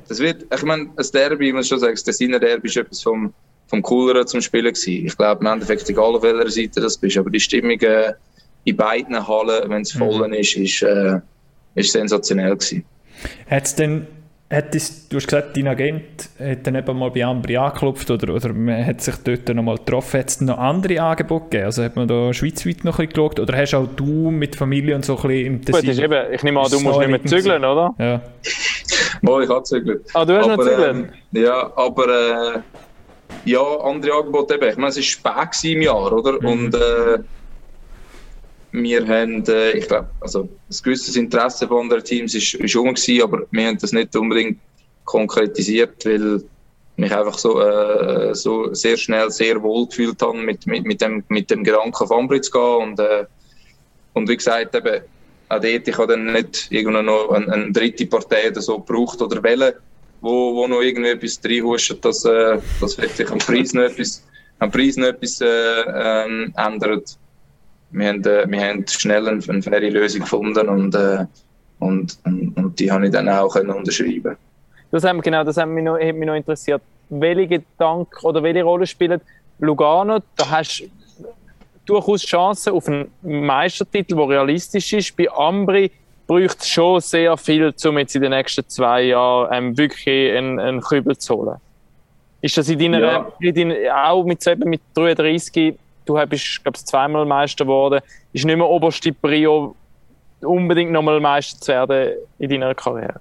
[0.07, 3.01] das wird, ich meine, ein Derby, ich muss schon sagen, das Tessiner Derby ist etwas
[3.01, 3.33] vom,
[3.67, 5.05] vom Cooleren zum Spielen gewesen.
[5.05, 8.13] Ich glaube, im Endeffekt, egal auf welcher Seite das bist, aber die Stimmung äh,
[8.63, 10.33] in beiden Hallen, wenn es voll mhm.
[10.33, 11.19] ist, ist, äh,
[11.75, 12.85] ist sensationell gewesen.
[13.49, 14.07] Hat es denn
[14.55, 18.53] Hättest, du hast gesagt, dein Agent hat dann eben mal bei Ambri angeklopft oder, oder
[18.53, 20.21] man hat sich dort noch mal getroffen.
[20.21, 21.65] Hat es noch andere Angebote gegeben?
[21.65, 23.39] Also hat man da schweizweit noch ein bisschen geschaut?
[23.41, 25.89] Oder hast auch du mit Familie und so ein bisschen im Tessin...
[25.89, 27.95] Gut, eben, ich nehme an, du musst nicht mehr zügeln, oder?
[27.99, 28.21] Ja.
[29.21, 29.99] Mal, ich habe zügeln.
[30.13, 31.11] Ah, du hast aber, noch zügeln?
[31.33, 32.59] Ähm, ja, aber äh,
[33.43, 34.69] ja, andere Angebote eben.
[34.69, 35.03] Ich meine, es war
[35.43, 36.39] spät im Jahr, oder?
[36.39, 36.47] Mhm.
[36.47, 37.19] Und äh,
[38.83, 42.93] wir haben, äh, ich glaube, also ein gewisses Interesse von anderen Teams ist, ist rum
[42.93, 44.59] gewesen, aber wir haben das nicht unbedingt
[45.05, 46.43] konkretisiert, weil
[46.97, 51.23] mich einfach so, äh, so sehr schnell sehr wohl gefühlt habe, mit, mit, mit, dem,
[51.27, 52.89] mit dem Gedanken auf Ambri zu gehen.
[52.89, 53.25] Und, äh,
[54.13, 55.01] und wie gesagt, eben,
[55.49, 59.21] auch dort, ich habe dann nicht irgendwo noch eine, eine dritte Partei oder so gebraucht
[59.21, 59.79] oder Welle,
[60.21, 64.23] wo, wo noch irgendwie etwas reinhuscht, dass, äh, dass sich am Preis noch etwas,
[64.59, 67.17] am Preis noch etwas äh, ähm, ändert
[67.97, 71.25] wir haben, äh, wir haben schnell eine, eine faire Lösung gefunden und, äh,
[71.79, 74.37] und, und, und, die habe ich dann auch können unterschreiben
[74.91, 76.81] Das haben, genau, das hat mich, noch, hat mich noch interessiert.
[77.09, 79.21] Welche Gedanken oder welche Rolle spielt
[79.59, 80.19] Lugano?
[80.35, 80.79] Da hast
[81.17, 81.25] du
[81.85, 85.15] durchaus Chancen auf einen Meistertitel, der realistisch ist.
[85.15, 85.91] Bei Ambri
[86.27, 90.59] braucht es schon sehr viel, um jetzt in den nächsten zwei Jahren ähm, wirklich einen,
[90.59, 91.57] einen Kübel zu holen.
[92.41, 93.31] Ist das in deiner, ja.
[93.39, 95.75] in deiner auch mit, mit 33,
[96.05, 98.01] du bist, glaube ich, zweimal Meister geworden,
[98.33, 99.75] ist nicht mehr oberste Prio,
[100.41, 103.19] unbedingt nochmal Meister zu werden in deiner Karriere?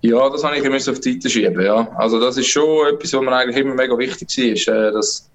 [0.00, 1.88] Ja, das habe ich immer auf die Seite schieben, ja.
[1.96, 4.28] Also das ist schon etwas, was mir eigentlich immer mega wichtig
[4.68, 5.28] war, äh, dass,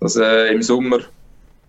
[0.00, 1.00] dass äh, im Sommer,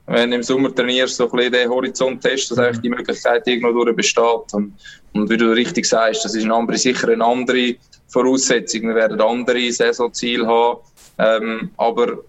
[0.06, 3.46] wenn du im Sommer trainierst, so ein bisschen den Horizont testest, dass eigentlich die Möglichkeit
[3.48, 4.54] irgendwo durch besteht.
[4.54, 4.74] Und,
[5.12, 7.76] und wie du richtig sagst, das ist eine andere, sicher eine andere
[8.08, 8.84] Voraussetzung.
[8.84, 10.80] Wir werden andere Saisonziele haben,
[11.18, 12.20] ähm, aber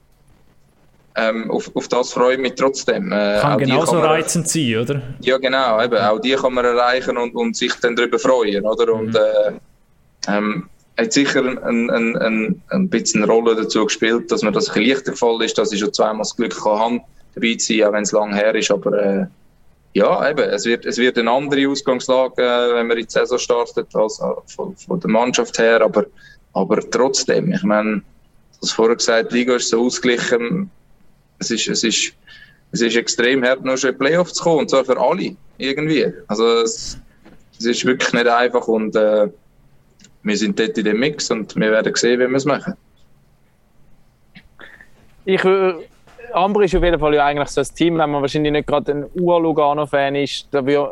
[1.17, 3.13] ähm, auf, auf das freue ich mich trotzdem.
[3.13, 5.03] Äh, kann genauso kann man, reizend sein, oder?
[5.21, 5.83] Ja, genau.
[5.83, 8.93] Eben, auch die kann man erreichen und, und sich dann darüber freuen, oder?
[8.93, 9.17] Und, mhm.
[9.17, 9.53] äh,
[10.29, 14.69] ähm, hat sicher ein, ein, ein, ein bisschen eine Rolle dazu gespielt, dass mir das
[14.71, 17.01] ein leichter gefallen ist, dass ich schon zweimal das Glück habe,
[17.35, 18.71] dabei zu sein, auch wenn es lang her ist.
[18.71, 19.27] Aber äh,
[19.95, 23.39] ja, eben, es wird, es wird eine andere Ausgangslage, äh, wenn man in die Saison
[23.39, 25.81] startet, als äh, von, von, der Mannschaft her.
[25.83, 26.07] Aber,
[26.53, 28.03] aber trotzdem, ich meine,
[28.61, 30.71] das vorher gesagt, die Liga ist so ausgeglichen.
[31.39, 32.13] Es ist, es ist,
[32.73, 36.07] es ist extrem hart, noch schon in Playoffs zu kommen, und zwar für alle, irgendwie.
[36.27, 36.99] Also, es,
[37.59, 39.29] es ist wirklich nicht einfach und äh,
[40.23, 42.75] wir sind dort in dem Mix und wir werden sehen, wie wir es machen.
[45.25, 45.75] Ich, äh,
[46.33, 48.93] Amber ist auf jeden Fall ja eigentlich so ein Team, wenn man wahrscheinlich nicht gerade
[48.93, 50.91] ein Ur-Lugano-Fan ist, da wir,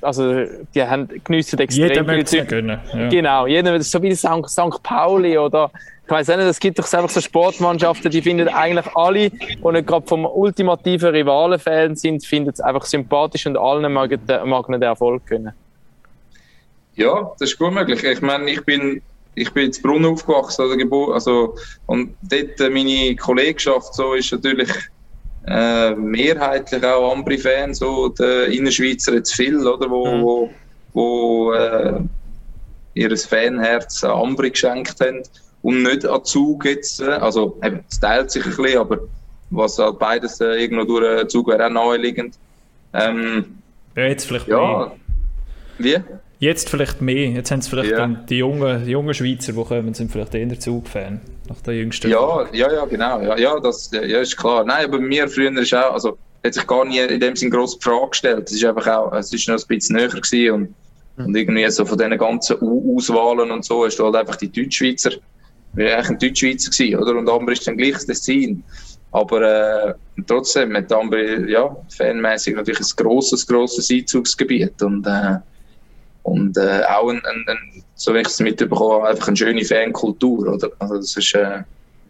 [0.00, 2.48] also die haben geniessen extrem jeder viel Zeug.
[2.48, 3.08] Gönnen, ja.
[3.08, 4.28] Genau, jeder, so wie St.
[4.46, 4.82] St.
[4.82, 5.70] Pauli oder
[6.10, 9.86] ich weiß nicht, es gibt doch einfach so Sportmannschaften, die finden eigentlich alle, die nicht
[9.86, 15.24] gerade vom ultimativen Rivalen-Fan sind, finden es einfach sympathisch und allen mag, mag den Erfolg
[15.26, 15.52] gönnen.
[16.96, 18.02] Ja, das ist gut möglich.
[18.02, 19.00] Ich meine, ich bin,
[19.36, 21.54] ich bin in Brunnen aufgewachsen, oder geboren, also,
[21.86, 24.70] und dort äh, meine Kollegschaft so ist natürlich
[25.46, 30.22] äh, mehrheitlich auch Ambri-Fan, so der Innerschweizer jetzt viel, oder, wo, mhm.
[30.22, 30.50] wo,
[30.92, 32.00] wo äh,
[32.94, 35.22] ihr Fanherz an Ambri geschenkt haben
[35.62, 38.98] und nicht an Zug jetzt, äh, also eben, es teilt sich ein bisschen, aber
[39.50, 42.36] was halt beides äh, irgendwo durch Zug wäre auch naheliegend.
[42.92, 43.58] Ähm,
[43.96, 44.92] ja, jetzt vielleicht ja.
[45.78, 46.04] Mehr.
[46.04, 46.04] Wie?
[46.38, 47.28] Jetzt vielleicht mehr.
[47.30, 48.06] Jetzt haben es vielleicht ja.
[48.06, 51.20] die, jungen, die jungen Schweizer, die kommen, sind vielleicht eher Zug-Fan.
[51.48, 52.10] Nach der jüngsten.
[52.10, 53.20] Ja, ja, ja, genau.
[53.20, 54.64] Ja, ja, das ja, ist klar.
[54.64, 57.78] Nein, aber mir früher ist auch, also hat sich gar nie in dem Sinne grosse
[57.80, 58.48] Frage gestellt.
[58.48, 60.74] Es ist einfach auch, es ist noch ein bisschen näher gewesen und,
[61.16, 61.26] mhm.
[61.26, 65.10] und irgendwie so von diesen ganzen U Auswahlen und so, ist halt einfach die Deutschschweizer,
[65.72, 67.16] wir eigentlich ein Deutschschweizer gewesen, oder?
[67.16, 68.62] Und Amber ist dann gleich das Dessin.
[69.12, 69.94] Aber äh,
[70.26, 75.36] trotzdem hat Amber, ja, fanmäßig natürlich ein grosses, grosses Einzugsgebiet und äh,
[76.22, 80.54] und äh, auch, ein, ein, ein, so wie ich es mitbekomme, einfach eine schöne Fankultur.
[80.54, 80.70] Oder?
[80.78, 81.62] Also das ist, äh,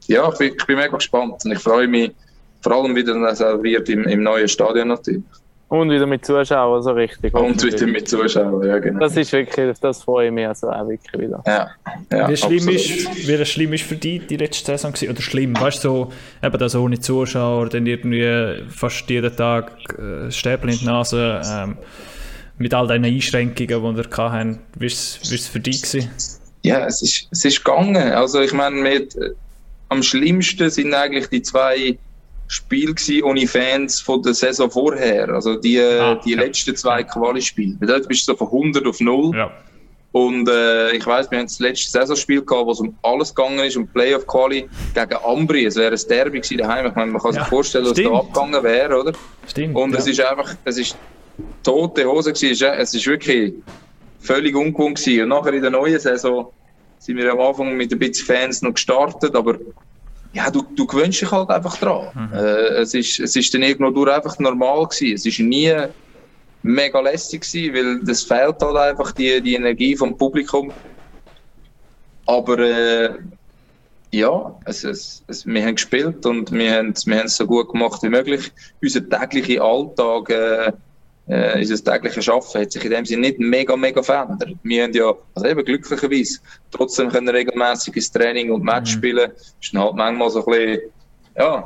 [0.06, 2.12] ja, ich bin, ich bin mega gespannt und ich freue mich
[2.60, 5.22] vor allem wieder, dass er wird im, im neuen Stadion natürlich.
[5.70, 7.32] Und wieder mit Zuschauern, so richtig.
[7.32, 8.98] Und wieder mit Zuschauern, ja genau.
[8.98, 11.44] Das ist wirklich, das freue ich mich also auch wirklich wieder.
[11.46, 11.70] Ja,
[12.10, 15.12] ja wie, schlimm ist, wie schlimm ist für dich die letzte Saison gewesen?
[15.12, 16.12] Oder schlimm, weißt du, so,
[16.42, 21.78] eben das ohne Zuschauer, dann irgendwie fast jeden Tag äh, Stäbel in die Nase, ähm,
[22.58, 24.58] mit all diesen Einschränkungen, die wir hatten.
[24.76, 25.82] Wie war es für dich?
[25.82, 26.10] Gewesen?
[26.62, 28.12] Ja, es ist, es ist gegangen.
[28.12, 29.30] Also ich meine, mit, äh,
[29.88, 31.96] am schlimmsten sind eigentlich die zwei
[32.50, 35.28] Spiele ohne Fans von der Saison vorher.
[35.28, 36.40] Also die, äh, ah, die ja.
[36.40, 37.76] letzten zwei Quali-Spiele.
[37.80, 39.30] Dort bist du so von 100 auf 0.
[39.36, 39.52] Ja.
[40.10, 43.60] Und äh, ich weiß, wir haben das letzte Saisonspiel gehabt, wo es um alles gegangen
[43.60, 45.66] ist, um Playoff-Quali gegen Ambri.
[45.66, 46.86] Es wäre ein Derby gewesen daheim.
[46.86, 49.12] Ich meine, man kann sich vorstellen, dass es da abgegangen wäre, oder?
[49.46, 49.76] Stimmt.
[49.76, 50.96] Und es ist einfach, es ist
[51.62, 52.78] tote Hose war.
[52.78, 53.54] Es war wirklich
[54.18, 54.98] völlig ungewohnt.
[54.98, 55.22] Gewesen.
[55.22, 56.48] Und nachher in der neuen Saison
[56.98, 59.56] sind wir am Anfang mit ein bisschen Fans noch gestartet, aber
[60.32, 62.08] ja, du, du gewöhnst dich halt einfach dran.
[62.14, 62.32] Mhm.
[62.32, 65.14] Äh, es, ist, es ist dann irgendwo durch einfach normal gewesen.
[65.14, 65.74] Es ist nie
[66.62, 70.72] mega lästig gewesen, weil das fehlt halt einfach die, die Energie vom Publikum.
[72.26, 73.10] Aber äh,
[74.12, 77.72] ja, es, es, es, wir haben gespielt und wir haben, wir haben es so gut
[77.72, 78.52] gemacht wie möglich.
[78.82, 80.72] Unser täglicher Alltag äh,
[81.30, 84.50] äh, unser tägliches Arbeiten hat sich in dem Sinne nicht mega, mega verändert.
[84.64, 86.40] Wir haben ja, also eben glücklicherweise,
[86.72, 88.98] trotzdem können regelmäßig ins Training und Match mhm.
[88.98, 89.30] spielen.
[89.60, 90.80] Ist dann halt manchmal so ein bisschen,
[91.38, 91.64] ja, ein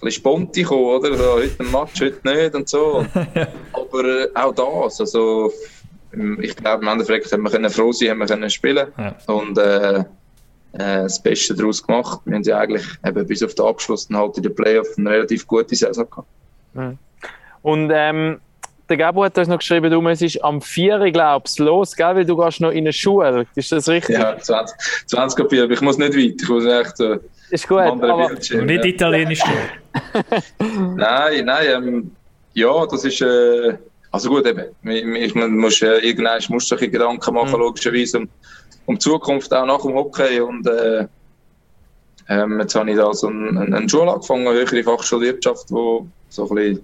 [0.00, 1.16] bisschen sponti gekommen, oder?
[1.16, 3.06] So, heute ein Match, heute nicht und so.
[3.72, 5.52] Aber äh, auch das, also,
[6.40, 9.14] ich glaube, im Endeffekt haben wir können froh sein, haben wir können spielen ja.
[9.26, 10.04] und äh, äh,
[10.72, 12.22] das Beste daraus gemacht.
[12.24, 15.10] Wir haben ja eigentlich eben bis auf den Abschluss dann halt in den Playoff eine
[15.10, 16.28] relativ gute Saison gehabt.
[16.74, 16.98] Mhm.
[17.62, 18.40] Und ähm,
[18.88, 21.10] der Gabo hat uns noch geschrieben, du, es ist am 4.
[21.10, 22.14] glaubst los, gell?
[22.14, 23.46] weil du gehst noch in eine Schule.
[23.54, 24.16] Ist das richtig?
[24.16, 24.76] Ja, 20,
[25.06, 26.42] 20 Uhr, aber ich muss nicht weit.
[26.42, 27.16] Ich muss echt so
[27.50, 28.90] ist gut, aber Bildschirm, nicht ja.
[28.90, 29.42] italienisch.
[30.96, 32.10] nein, nein, ähm,
[32.54, 33.76] ja, das ist, äh,
[34.10, 34.64] also gut, eben,
[35.16, 37.58] ich, man muss, äh, irgendwann musst du Gedanken machen, mhm.
[37.58, 38.28] logischerweise, um,
[38.86, 41.06] um die Zukunft auch nach dem Hockey und, äh,
[42.28, 46.48] Ähm, jetzt habe ich da so eine, eine Schule angefangen, eine höhere Fachschulwirtschaft, wo so
[46.48, 46.82] ein bisschen äh,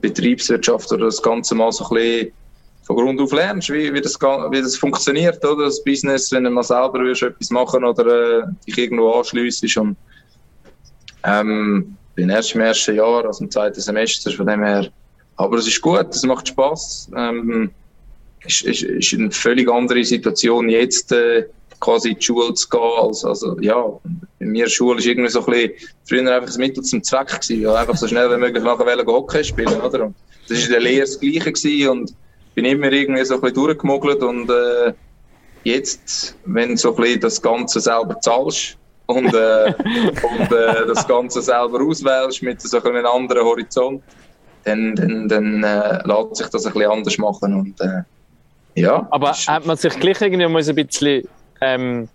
[0.00, 2.32] Betriebswirtschaft oder das Ganze mal so ein bisschen
[2.84, 5.66] von Grund auf lernst, wie, wie, das, wie das funktioniert, oder?
[5.66, 9.76] Das Business, wenn du mal selber willst, etwas machen oder äh, dich irgendwo anschliessest.
[9.76, 9.96] Und
[11.24, 14.88] ähm, bin erst im ersten Jahr, also im zweiten Semester, von dem her.
[15.36, 17.10] Aber es ist gut, es macht Spaß.
[17.16, 17.70] Ähm,
[18.44, 21.12] ist, ist, ist eine völlig andere Situation jetzt.
[21.12, 21.46] Äh,
[21.82, 22.80] quasi in die Schule zu gehen.
[22.80, 23.82] Also, also ja,
[24.38, 25.72] bei mir Schule ist irgendwie so ein bisschen
[26.04, 27.60] früher einfach ein Mittel zum Zweck gewesen.
[27.60, 30.06] Ja, einfach so schnell wie möglich nachher Hockey spielen, oder?
[30.06, 30.14] Und
[30.48, 32.14] das war in der Lehre das Gleiche gewesen und
[32.54, 34.92] bin immer irgendwie so ein bisschen durchgemogelt und äh,
[35.64, 38.76] jetzt, wenn so ein bisschen das Ganze selber zahlst
[39.06, 39.66] und, äh,
[40.38, 44.02] und äh, das Ganze selber auswählst mit so einem anderen Horizont,
[44.64, 48.02] dann, dann, dann äh, lässt sich das ein bisschen anders machen und äh,
[48.74, 49.06] ja.
[49.10, 51.28] Aber hat man sich gleich irgendwie mal so ein bisschen
[51.62, 52.08] ähm,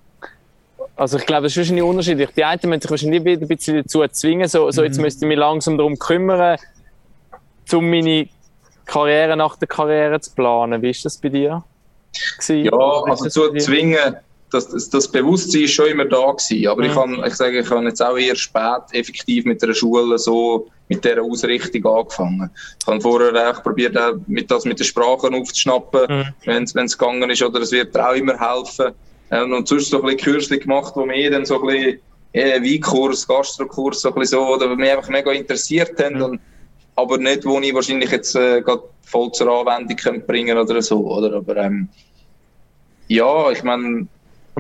[0.96, 2.30] also ich glaube, das ist wahrscheinlich unterschiedlich.
[2.36, 5.04] Die einen müssen sich wahrscheinlich wieder ein bisschen dazu zwingen, so, so jetzt mhm.
[5.04, 6.58] müsste ich mich langsam darum kümmern,
[7.72, 8.28] um meine
[8.86, 10.82] Karriere nach der Karriere zu planen.
[10.82, 11.64] Wie ist das bei dir?
[12.40, 12.66] Gewesen?
[12.66, 14.16] Ja, also dazu zwingen,
[14.52, 16.68] das, das, das, Bewusstsein ist schon immer da gewesen.
[16.68, 16.90] Aber mhm.
[16.90, 20.68] ich kann, ich sage, ich habe jetzt auch eher spät effektiv mit der Schule so,
[20.88, 22.50] mit dieser Ausrichtung angefangen.
[22.80, 23.96] Ich habe vorher auch probiert,
[24.28, 26.34] mit das mit den Sprachen aufzuschnappen, mhm.
[26.74, 28.94] wenn es gegangen ist, oder es wird auch immer helfen.
[29.32, 32.00] Ähm, und sonst so ein bisschen Kürze gemacht, wo wir dann so ein bisschen
[32.34, 36.16] äh, Weinkurs, Gastrokurs, so ein bisschen so, oder mich einfach mega interessiert haben.
[36.16, 36.24] Mhm.
[36.24, 36.40] Und,
[36.96, 38.62] aber nicht, wo ich wahrscheinlich jetzt äh,
[39.04, 41.38] voll zur Anwendung könnte bringen oder so, oder?
[41.38, 41.90] Aber ähm,
[43.08, 44.08] ja, ich meine...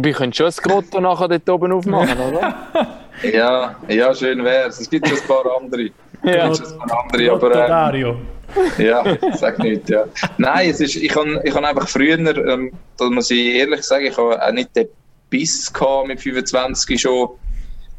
[0.03, 2.55] Ich könnte schon das Grotto nachher dort oben aufmachen, oder?
[3.33, 4.79] ja, ja, schön wär's.
[4.79, 5.89] Es gibt schon ein paar andere.
[6.23, 6.49] ja.
[6.49, 7.95] Es gibt ein paar andere, aber...
[7.95, 8.17] Ähm,
[8.77, 9.03] ja,
[9.35, 10.05] sag nicht, ja.
[10.37, 14.05] Nein, es ist, ich habe ich hab einfach früher, ähm, da muss ich ehrlich sagen,
[14.05, 14.87] ich habe auch nicht den
[15.29, 17.29] Biss gehabt, mit 25 schon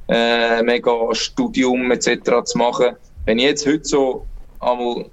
[0.08, 2.44] äh, mega Studium etc.
[2.44, 2.96] zu machen.
[3.26, 4.26] Wenn ich jetzt heute so
[4.60, 5.04] einmal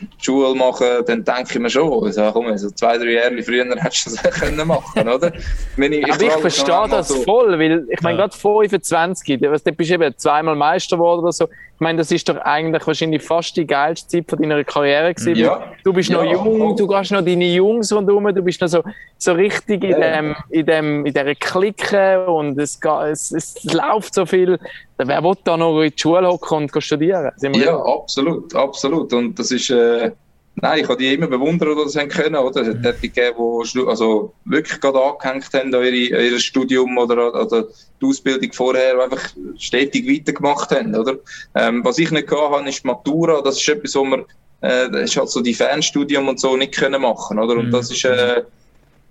[0.00, 3.64] die Schule machen, dann denke ich mir schon, also, komm, so zwei, drei Jahre früher
[3.64, 5.32] hättest du das können machen, oder?
[5.76, 7.22] Wenn ich, Aber ich, ich verstehe das so.
[7.22, 8.26] voll, weil ich meine, ja.
[8.26, 12.38] gerade 25, du bist eben zweimal Meister geworden oder so, ich meine, das ist doch
[12.38, 15.36] eigentlich wahrscheinlich fast die geilste Zeit von deiner Karriere gewesen.
[15.36, 15.74] Ja.
[15.84, 18.82] Du bist noch ja, jung, du hast noch deine Jungs rundherum, du bist noch so,
[19.18, 24.24] so richtig in, dem, in, dem, in dieser Clique und es, es, es läuft so
[24.24, 24.58] viel.
[24.98, 27.32] Wer will da noch in die Schule hocken und studieren?
[27.40, 29.12] Ja, absolut, absolut.
[29.12, 30.10] Und das ist, äh,
[30.58, 32.62] Nein, ich habe die immer bewundert, die das haben können, oder?
[32.62, 33.36] Es hat die gegeben,
[33.74, 37.66] die also wirklich gerade angehängt haben an ihre, ihr Studium oder, oder
[38.00, 39.28] die Ausbildung vorher, die einfach
[39.58, 41.16] stetig weitergemacht haben, oder?
[41.54, 43.42] Ähm, was ich nicht gehabt habe, ist Matura.
[43.42, 44.20] Das ist etwas, wo man,
[44.62, 47.56] äh, das ist halt so die Fernstudium und so nicht können machen, oder?
[47.56, 47.72] Und mhm.
[47.72, 48.42] das ist, äh,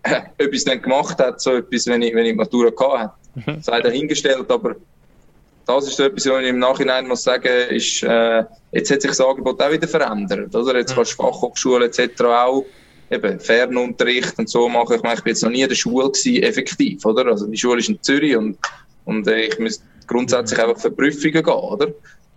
[0.40, 3.12] etwas dann gemacht hat, so etwas, wenn ich, wenn ich Matura gehabt habe.
[3.36, 3.62] Mhm.
[3.62, 4.78] Sei dahingestellt, aber
[5.66, 9.12] das ist so etwas, was ich im Nachhinein muss sagen, ist, äh, jetzt hat sich
[9.12, 10.78] das Angebot auch wieder verändert, oder?
[10.78, 12.22] Jetzt kannst du Fachhochschule etc.
[12.24, 12.66] auch
[13.12, 14.96] eben Fernunterricht und so machen.
[14.96, 17.26] Ich meine, ich bin jetzt noch nie in der Schule gewesen, effektiv, oder?
[17.28, 18.58] Also die Schule ist in Zürich und,
[19.06, 21.88] und äh, ich müsste grundsätzlich einfach für Prüfungen gehen, oder?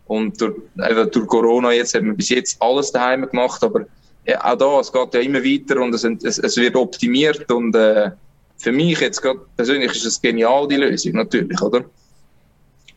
[0.06, 0.54] Und durch,
[0.88, 3.84] eben durch Corona jetzt haben wir bis jetzt alles daheim gemacht, aber
[4.26, 7.74] ja, auch da, es geht ja immer weiter und es, es, es wird optimiert und
[7.76, 8.10] äh,
[8.56, 11.84] für mich jetzt gerade persönlich ist es genial, die Lösung, natürlich, oder?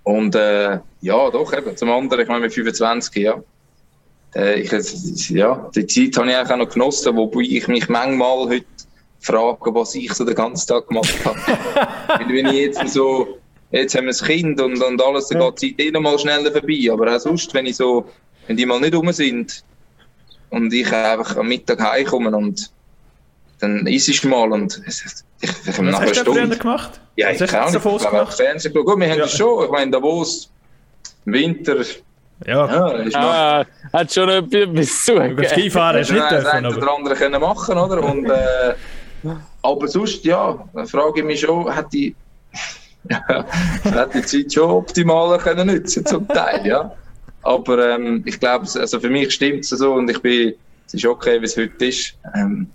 [0.03, 1.75] Und äh, ja, doch, eben.
[1.77, 3.41] Zum anderen, ich meine, mit 25, ja.
[4.35, 8.65] Äh, ich, ja, die Zeit habe ich auch noch genossen, wobei ich mich manchmal heute
[9.19, 11.37] frage, was ich so den ganzen Tag gemacht habe.
[12.07, 13.37] Weil wenn ich jetzt so,
[13.71, 16.17] jetzt haben wir ein Kind und, und alles, dann geht die Zeit eh noch mal
[16.17, 16.87] schneller vorbei.
[16.91, 18.05] Aber auch sonst, wenn ich so,
[18.47, 19.63] wenn die mal nicht rum sind
[20.49, 22.71] und ich einfach am Mittag heimkomme und
[23.61, 25.01] dann isst ich mal und ich,
[25.41, 26.99] ich, Was hast du Stunde, gemacht?
[27.15, 27.85] Ja, ich kann auch nicht.
[27.85, 28.85] Ich habe Fernsehen geschaut.
[28.87, 29.23] Gut, wir haben ja.
[29.23, 29.65] das schon.
[29.65, 30.49] Ich meine, Davos,
[31.25, 31.77] im Winter.
[32.45, 36.63] Ja, ja ist ah, hat schon etwas zu Über Skifahren ist nicht dürfen.
[36.63, 38.03] Das oder andere können machen, oder?
[38.03, 38.73] Und, äh,
[39.61, 42.15] aber sonst, ja, frage ich mich schon, hat die,
[43.09, 43.45] ja,
[43.91, 46.91] hat die Zeit schon optimaler können nutzen zum Teil, ja.
[47.43, 50.53] Aber ähm, ich glaube, also für mich stimmt es so und ich bin,
[50.87, 52.15] es ist okay, wie es heute ist.
[52.35, 52.67] Ähm,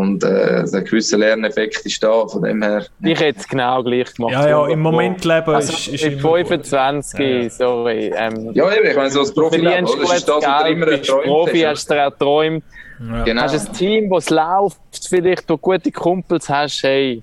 [0.00, 2.86] und äh, ein gewisser Lerneffekt ist da, von dem her.
[3.02, 4.32] Ich hätte es genau gleich gemacht.
[4.32, 7.50] Ja, ja, im Moment leben also, ist, ist immer 25, ja.
[7.50, 8.10] sorry.
[8.16, 10.88] Ähm, ja, eben, ich meine, so als Profi leben, das ist das, was du immer
[10.88, 12.64] erträumt Profi hast du erträumt.
[12.98, 13.24] Ja.
[13.24, 13.42] Genau.
[13.42, 17.22] Hast ein Team, das läuft, vielleicht, du gute Kumpels hast, hey.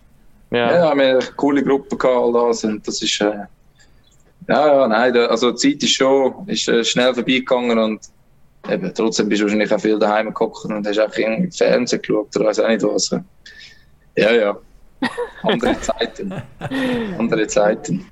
[0.52, 3.32] Ja, ja wir haben eine coole Gruppe gehabt, all das, und das ist, äh,
[4.48, 8.02] ja, ja, nein, also die Zeit ist schon, ist äh, schnell vorbeigegangen und
[8.70, 12.36] eben, trotzdem bist du wahrscheinlich auch viel daheim geguckt und hast auch irgendwie Fernsehen geschaut
[12.36, 13.16] oder weiß auch nicht was.
[14.16, 14.58] Ja, ja.
[15.44, 16.34] Andere Zeiten.
[17.18, 18.06] Andere Zeiten.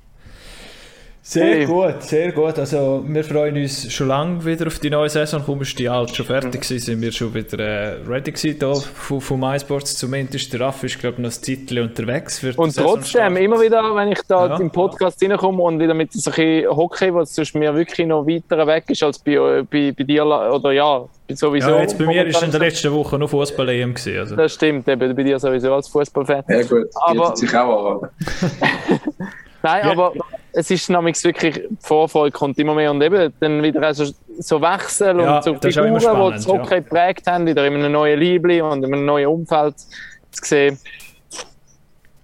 [1.28, 2.56] Sehr gut, sehr gut.
[2.56, 5.42] Also wir freuen uns schon lange wieder auf die neue Saison.
[5.44, 8.74] Kaum ist die alt schon fertig gewesen, sind wir schon wieder äh, ready gewesen hier
[8.76, 9.96] von, von MySports.
[9.96, 12.38] Zumindest der Raff ist glaube ich noch ein Titel unterwegs.
[12.38, 14.56] Für und trotzdem, immer wieder, wenn ich da ja.
[14.60, 18.64] im Podcast reinkomme und wieder mit so ein Hockey, was sonst mir wirklich noch weiter
[18.64, 21.70] weg ist als bei, bei, bei dir, oder ja, sowieso.
[21.70, 24.16] Ja, jetzt bei mir ist in der letzten Woche noch Fußball-EM gewesen.
[24.20, 24.36] Also.
[24.36, 26.44] Das stimmt, eben bei dir sowieso als Fußballfan.
[26.48, 28.10] Ja gut, aber sich auch an.
[29.64, 29.90] Nein, ja.
[29.90, 30.12] aber
[30.58, 34.60] es ist nämlich wirklich, die Vorfreude kommt immer mehr und eben dann wieder also so
[34.62, 36.80] Wechsel ja, und so Figuren, die das Hockey ja.
[36.80, 40.78] geprägt haben, wieder in einem neuen Liebling und in einem neuen Umfeld zu sehen.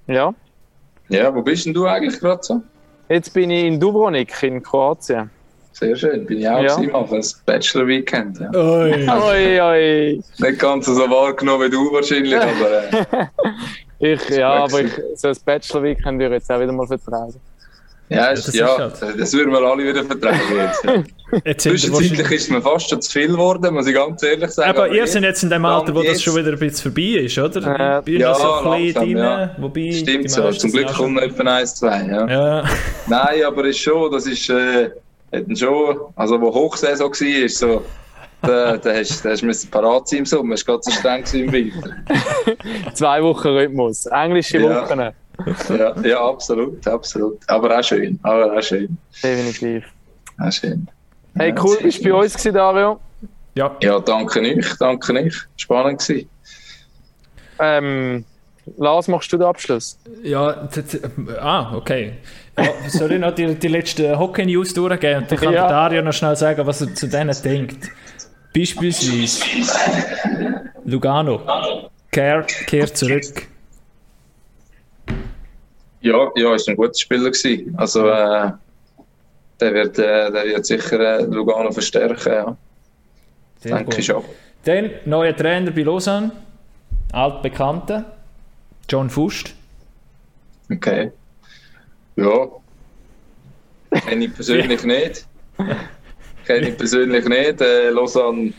[0.07, 0.35] Ja.
[1.11, 2.63] Ja, wo bist denn du eigentlich gerade so?
[3.11, 5.31] Jetzt bin ich in Dubrovnik in Kroatien.
[5.73, 6.79] Sehr schön, bin ich auch ja.
[6.91, 8.41] mal für das Bachelor-Weekend.
[8.41, 8.51] Ja.
[8.55, 9.09] Oi.
[9.11, 10.23] oi, oi.
[10.39, 13.29] Nicht ganz so wahrgenommen wie du wahrscheinlich, aber...
[14.01, 17.35] Äh, ich, ja, aber ich, so ein Bachelor-Weekend würde ich jetzt auch wieder mal vertragen.
[18.13, 18.95] Ja, ist, das, ja, halt.
[19.19, 21.07] das würden wir alle wieder vertragen jetzt.
[21.45, 24.71] jetzt Zwischenzeitlich ist es mir fast schon zu viel geworden, muss ich ganz ehrlich sagen.
[24.71, 27.25] Aber, aber ihr seid jetzt in dem Alter, wo das schon wieder ein bisschen vorbei
[27.25, 28.03] ist, oder?
[28.07, 29.57] Äh, ja, so drin, ja.
[29.59, 29.93] wobei...
[29.93, 32.29] Stimmt so, zum Glück kommt noch etwa eins, zwei, ja.
[32.29, 32.65] ja.
[33.07, 34.49] Nein, aber es ist schon, das ist...
[34.51, 34.91] Äh,
[35.55, 37.83] schon, also wo Hochsaison war, ist so...
[38.43, 41.25] Da, da hast, da hast du parat sein im Sommer, es war gerade so streng
[41.33, 41.91] im Winter.
[42.93, 44.99] Zwei Wochen Rhythmus, englische Wochen.
[44.99, 45.13] Ja
[45.69, 47.39] ja, ja, absolut, absolut.
[47.49, 48.97] Aber auch schön, aber auch schön.
[49.23, 49.85] Definitiv.
[50.39, 50.89] Auch schön.
[51.35, 53.01] Hey, cool, bist du bei uns gewesen, Dario?
[53.55, 53.77] Ja.
[53.83, 55.35] Ja, danke euch, danke euch.
[55.57, 56.29] Spannend gewesen.
[57.59, 58.25] Ähm,
[58.77, 59.99] Lars, machst du den Abschluss?
[60.23, 60.69] Ja,
[61.41, 62.15] ah, okay.
[62.57, 65.69] Ja, soll ich noch die, die letzten Hockey-News durchgehen und dann kann ja.
[65.69, 67.91] Dario noch schnell sagen, was er zu denen denkt.
[68.55, 69.43] Beispielsweise
[70.85, 71.41] Lugano
[72.11, 73.49] kehrt, kehrt zurück.
[76.01, 77.75] Ja, ja, ist ein guter Spieler gewesen.
[77.77, 78.51] Also, äh,
[79.61, 82.57] der, wird, äh, der wird sicher äh, Lugano verstärken, ja.
[83.61, 83.99] Sehr Denke gut.
[83.99, 84.25] ich schon.
[84.65, 86.33] Dann neuer Trainer bei Lausanne,
[87.13, 88.17] altbekannter,
[88.89, 89.55] John Fust.
[90.71, 91.13] Okay.
[92.17, 92.49] Ja.
[94.07, 95.27] Kenne ich persönlich nicht.
[96.47, 97.61] Kenne ich persönlich nicht.
[97.61, 98.53] Äh, Lausanne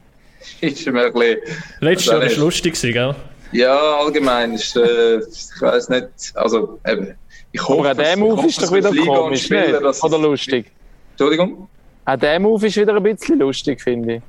[0.60, 1.38] ist mir ein bisschen...
[1.80, 3.14] Letztes Jahr war es lustig, gell?
[3.52, 7.14] Ja, allgemein ist, äh, ich weiß nicht, also eben,
[7.52, 10.04] ich hoffe, Aber auch der Move ist doch wieder komisch, Spieler, nicht?
[10.04, 10.70] oder lustig?
[11.12, 11.68] Entschuldigung?
[12.04, 14.22] Auch der Move ist wieder ein bisschen lustig, finde ich.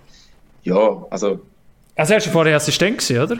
[0.63, 1.39] Ja, also...
[1.95, 3.37] Also er war vorher Assistent, gewesen, oder?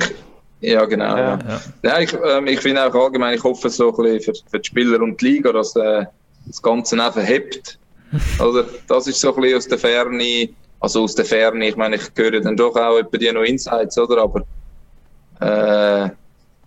[0.60, 1.18] Ja, genau.
[1.18, 1.40] Ja.
[1.40, 1.62] Ja.
[1.84, 4.68] ja ich, ähm, ich finde auch allgemein, ich hoffe so ein bisschen für, für die
[4.68, 6.06] Spieler und die Liga, dass äh,
[6.46, 7.80] das Ganze einfach hebt.
[8.40, 11.96] Also, das ist so ein bisschen aus der Ferne, also aus der Ferne, ich meine,
[11.96, 14.22] ich höre dann doch auch bei dir noch Insights, oder?
[14.22, 14.44] Aber
[15.42, 16.10] äh,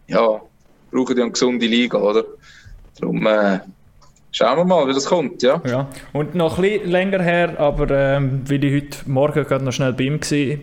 [0.08, 0.40] ja,
[0.90, 2.24] brauchen die eine gesunde Liga, oder?
[3.00, 3.60] Darum äh,
[4.32, 5.60] schauen wir mal, wie das kommt, ja.
[5.66, 5.88] ja.
[6.12, 9.92] Und noch ein bisschen länger her, aber ähm, weil ich heute Morgen gerade noch schnell
[9.92, 10.20] bei ihm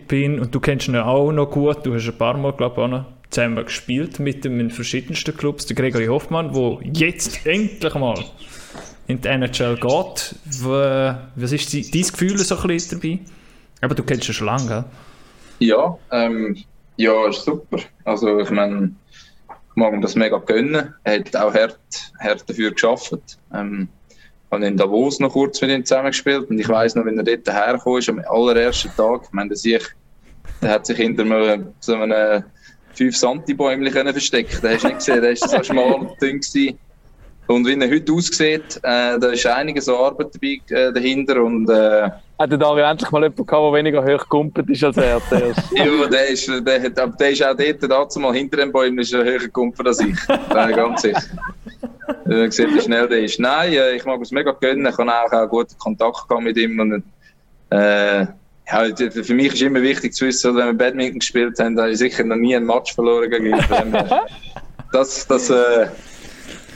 [0.08, 2.82] bin und du kennst ihn auch noch gut, du hast ein paar Mal, glaube ich,
[2.82, 7.94] auch noch zusammen gespielt mit ihm in verschiedensten Clubs, der Gregory Hoffmann, der jetzt endlich
[7.94, 8.22] mal
[9.06, 10.34] in die NHL geht.
[11.36, 13.18] Was ist dein Gefühl so ein bisschen dabei?
[13.80, 14.84] Aber du kennst ihn schon lange, gell?
[15.58, 16.56] Ja, ähm,
[16.96, 17.78] ja, ist super.
[18.04, 18.92] Also ich meine,
[19.48, 20.94] ich mag ihm das mega gönnen.
[21.04, 21.78] Er hat auch hart,
[22.20, 23.38] hart dafür geschafft.
[23.54, 27.16] Ähm, ich habe in Davos noch kurz mit ihm zusammengespielt und ich weiß noch, wenn
[27.16, 29.82] er dort hergekommen ist, am allerersten Tag, ich meine, der, sich,
[30.60, 32.44] der hat sich hinter mir so einem
[32.94, 34.62] 5 Santibäumchen versteckt.
[34.62, 36.40] Den hast du nicht gesehen, der war so schmal Ding.
[36.40, 36.78] Gewesen.
[37.46, 42.10] Und wie er heute aussieht, äh, da ist einiges Arbeit dabei, äh, dahinter und äh,
[42.50, 45.20] hat Dario endlich mal jemanden gehabt, der weniger hoch gekumpelt ist als er
[45.74, 49.12] ja, der ist, der, hat, der ist auch dort, dazu mal hinter dem Bäumen ist
[49.12, 50.16] er höher gekumpelt als ich.
[50.26, 51.22] Bin ganz sicher.
[52.26, 53.38] Man sieht, wie schnell der ist.
[53.38, 54.86] Nein, äh, ich mag es mega gönnen.
[54.86, 56.78] Ich habe auch, auch guten Kontakt gehabt mit ihm.
[56.78, 57.02] Und,
[57.70, 61.82] äh, ja, für mich ist immer wichtig zu wissen, wenn wir Badminton gespielt haben, da
[61.82, 63.96] habe ich sicher noch nie ein Match verloren gegen ihn.
[64.92, 65.86] Das, das, äh,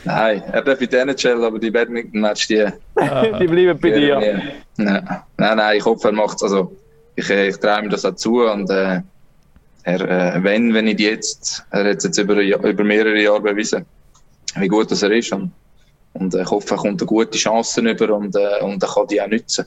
[0.07, 2.65] Nein, er darf in der NHL, aber die Badminton-Match, die,
[3.41, 4.45] die bleiben bei dir.
[4.77, 5.03] Nein,
[5.37, 6.45] nein, nein, ich hoffe, er macht es.
[6.45, 6.77] Also,
[7.17, 8.45] ich, äh, ich traue mir das auch zu.
[8.45, 9.01] Und äh,
[9.83, 10.01] er,
[10.37, 13.85] äh, wenn, wenn nicht jetzt, er hat es jetzt über, über mehrere Jahre bewiesen,
[14.55, 15.33] wie gut das er ist.
[15.33, 15.51] Und,
[16.13, 19.21] und ich hoffe, er kommt eine gute Chancen über und, äh, und er kann die
[19.21, 19.67] auch nutzen.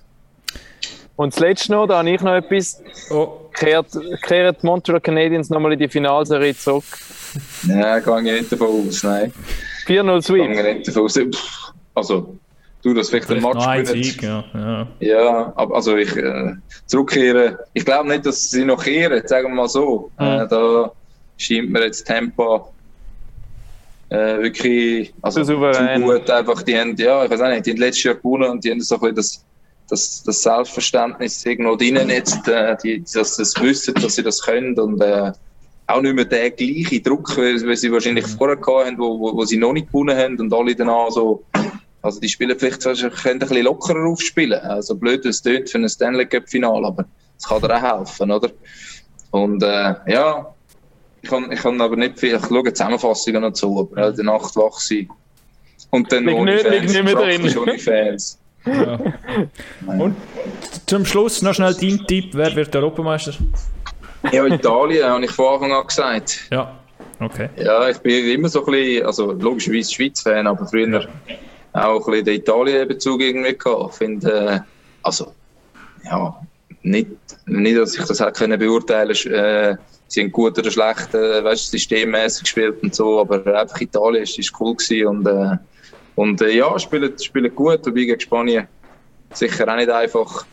[1.18, 2.82] Und das letzte noch, da habe ich noch etwas.
[3.10, 3.50] Oh.
[3.54, 3.88] Kehrt,
[4.22, 6.86] kehrt Montreal Canadiens nochmal in die Finalserie zurück?
[7.64, 9.34] Nein, gehe ich nicht davon aus, nein.
[9.90, 10.22] 4-0
[11.10, 11.36] Sweep.
[11.96, 12.38] Also,
[12.84, 14.44] du, das vielleicht, vielleicht ein Match Sieg, ja.
[14.54, 14.88] ja.
[15.00, 16.54] Ja, aber also ich äh,
[16.86, 17.58] zurückkehren.
[17.74, 20.12] Ich glaube nicht, dass sie noch kehren, sagen wir mal so.
[20.20, 20.26] Mhm.
[20.26, 20.92] Äh, da
[21.38, 22.72] scheint mir jetzt Tempo
[24.10, 26.30] äh, wirklich also, zu gut.
[26.30, 28.72] Einfach, die haben, ja, ich weiß auch nicht, die haben letztes Jahr gewonnen und die
[28.72, 29.44] haben so ein bisschen das,
[29.90, 34.42] das, das Selbstverständnis irgendwo drinnen jetzt, äh, die, dass sie das wissen, dass sie das
[34.42, 35.32] können und äh,
[35.90, 38.38] auch nicht mehr der gleiche Druck, wie, sie wahrscheinlich mhm.
[38.38, 41.44] vorher haben, wo, wo, wo, sie noch nicht gewonnen haben und alle danach so,
[42.02, 44.60] also die Spieler vielleicht können ein bisschen lockerer aufspielen.
[44.62, 48.32] Also blöd, es tönt für ein Stanley Cup Final, aber das kann dir auch helfen,
[48.32, 48.52] oder?
[49.32, 50.54] Und äh, ja,
[51.22, 54.26] ich kann, ich kann aber nicht viel, ich schaue Zusammenfassungen noch zu, aber in der
[54.26, 55.10] Nacht wach sein.
[55.92, 57.58] Und dann ohne nicht, Fans, nicht mehr drin.
[57.58, 58.40] ohne Fans.
[58.66, 59.00] Ja.
[59.88, 60.16] Und
[60.86, 63.34] zum Schluss noch schnell dein Tipp, wer wird Europameister?
[64.32, 66.47] Ja, Italien, habe ich von Anfang an gesagt.
[66.51, 66.78] Ja,
[67.20, 67.49] okay.
[67.57, 71.07] Ja, ich bin immer so ein bisschen, also logischerweise Schweiz-Fan, aber früher ja.
[71.74, 73.91] auch ein bisschen den Italien-Bezug irgendwie gehabt.
[73.91, 74.59] Ich finde, äh,
[75.03, 75.34] also,
[76.05, 76.36] ja,
[76.82, 77.09] nicht,
[77.45, 79.76] nicht, dass ich das hätte können beurteilen äh,
[80.09, 84.38] sie haben gut oder schlecht, äh, weißt, systemmäßig gespielt und so, aber einfach Italien ist,
[84.38, 85.57] ist cool gewesen und, äh,
[86.15, 88.67] und äh, ja, spielen, spielen gut, wobei gegen Spanien
[89.34, 90.45] sicher auch nicht einfach.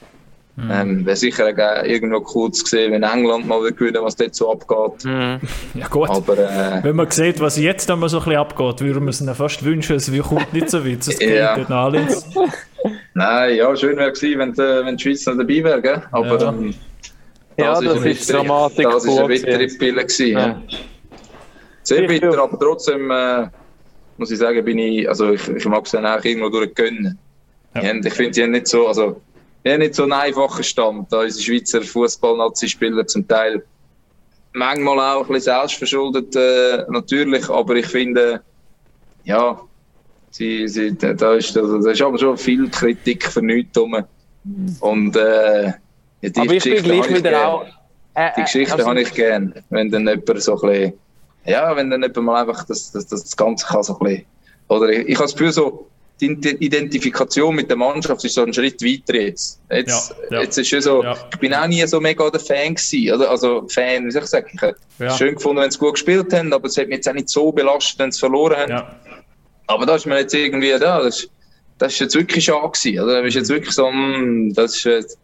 [0.56, 0.70] Mhm.
[0.70, 4.52] Ähm, Wäre sicher auch irgendwo cool zu sehen, wenn England mal gewinnen was dort so
[4.52, 5.04] abgeht.
[5.04, 5.40] Mhm.
[5.74, 9.00] Ja gut, aber, äh, wenn man sieht, was jetzt einmal so ein bisschen abgeht, würde
[9.00, 11.56] man es ihnen fast wünschen, es kommt nicht so weit, es ja.
[11.56, 12.26] geht alles.
[13.14, 16.02] Nein, ja, schön wäre gewesen, wenn, äh, wenn die Schweiz noch dabei wäre, gell?
[16.10, 16.48] aber ja.
[16.48, 16.74] Ähm,
[17.56, 18.84] das ja, das ist, ist Dramatik.
[18.84, 20.02] Das war eine bittere Pille.
[20.02, 20.62] Gewesen, ja.
[21.82, 23.46] Sehr bitter, aber trotzdem äh,
[24.16, 27.18] muss ich sagen, bin ich, also ich, ich mag es dann auch irgendwo durchgönnen.
[27.74, 27.92] Ja.
[27.94, 29.20] Ich finde, sie haben nicht so, also,
[29.72, 31.12] haben nicht so einen einfachen Stand.
[31.12, 33.64] Da unsere Schweizer Fußball-Nazi-Spieler zum Teil
[34.52, 38.40] manchmal auch ein bisschen selbstverschuldet, äh, natürlich, aber ich finde,
[39.24, 39.60] ja,
[40.30, 43.96] sie, sie, da, ist, da, da ist aber schon viel Kritik für nichts rum.
[44.80, 45.74] Und äh, ja,
[46.22, 47.66] die Aber ich bin gleich wieder auch.
[48.14, 50.92] Äh, die Geschichte also, habe ich gern, wenn dann jemand so ein bisschen,
[51.44, 54.24] ja, wenn dann jemand mal einfach das, das, das Ganze kann so ein bisschen,
[54.68, 55.88] oder ich, ich habe das Gefühl so,
[56.20, 59.60] die Identifikation mit der Mannschaft ist so ein Schritt weiter jetzt.
[59.70, 60.42] Jetzt, ja, ja.
[60.42, 61.14] jetzt ist es so, ja.
[61.30, 63.30] ich bin auch nie so mega der Fan gewesen, oder?
[63.30, 66.32] Also Fan, wie soll ich sagen, ich hätte es schön gefunden, wenn sie gut gespielt
[66.32, 68.86] haben, aber es hat mich jetzt auch nicht so belastet, wenn sie verloren haben.
[69.66, 71.28] Aber da ist mir jetzt irgendwie, ja, das,
[71.76, 73.18] das ist jetzt wirklich schade gewesen, oder?
[73.18, 75.18] Das ist jetzt wirklich so, mh, hm, das ist,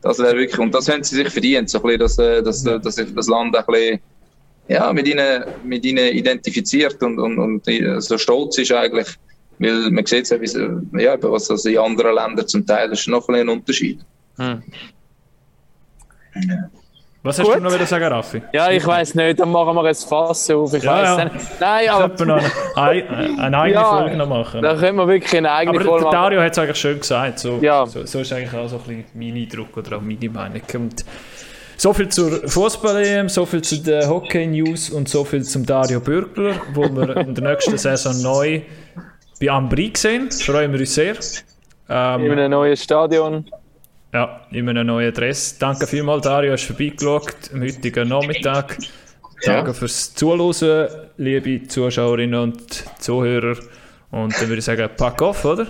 [0.00, 2.82] das wäre wirklich, und das haben sie sich verdient, so ein bisschen, dass, dass, dass,
[2.82, 4.00] dass sich das Land ein bisschen,
[4.68, 7.62] ja, mit ihnen, mit ihnen identifiziert und, und, und
[8.02, 9.08] so stolz ist eigentlich,
[9.58, 13.28] weil man sieht ja, wie, ja, was das in anderen Ländern zum Teil ist, noch
[13.28, 14.00] ein, ein Unterschied.
[14.36, 14.62] Hm.
[16.34, 16.70] Ja.
[17.24, 17.56] Was hast Gut.
[17.56, 18.40] du noch wieder sagen, Raffi?
[18.52, 20.72] Ja, ich weiß nicht, dann machen wir ein Fass auf.
[20.72, 21.24] Ich ja, weiß ja.
[21.24, 21.60] nicht.
[21.60, 22.14] Nein, aber.
[22.14, 22.42] Ich noch
[22.76, 24.62] eine, eine eigene ja, Folge noch machen.
[24.62, 26.14] Dann können wir wirklich eine eigene aber Folge machen.
[26.14, 27.40] Dario hat es eigentlich schön gesagt.
[27.40, 27.84] So, ja.
[27.86, 30.62] so, so, ist eigentlich auch so ein bisschen mein Eindruck oder auch meine Meinung.
[30.74, 31.04] Und
[31.76, 36.54] so viel zur Fußball-EM, so viel zu den Hockey-News und so viel zum Dario Bürgler,
[36.72, 38.62] wo wir in der nächsten Saison neu
[39.40, 40.30] bei Ambri sehen.
[40.30, 41.16] Freuen wir uns sehr.
[41.88, 43.44] Ähm, in einem neuen Stadion.
[44.12, 45.58] Ja, in einem neuen Dress.
[45.58, 48.78] Danke vielmals, Dario, hast vorbeigeschaut am heutigen Nachmittag.
[49.44, 49.74] Danke ja.
[49.74, 53.56] fürs Zuhören, liebe Zuschauerinnen und Zuhörer.
[54.10, 55.66] Und dann würde ich sagen, pack off, oder?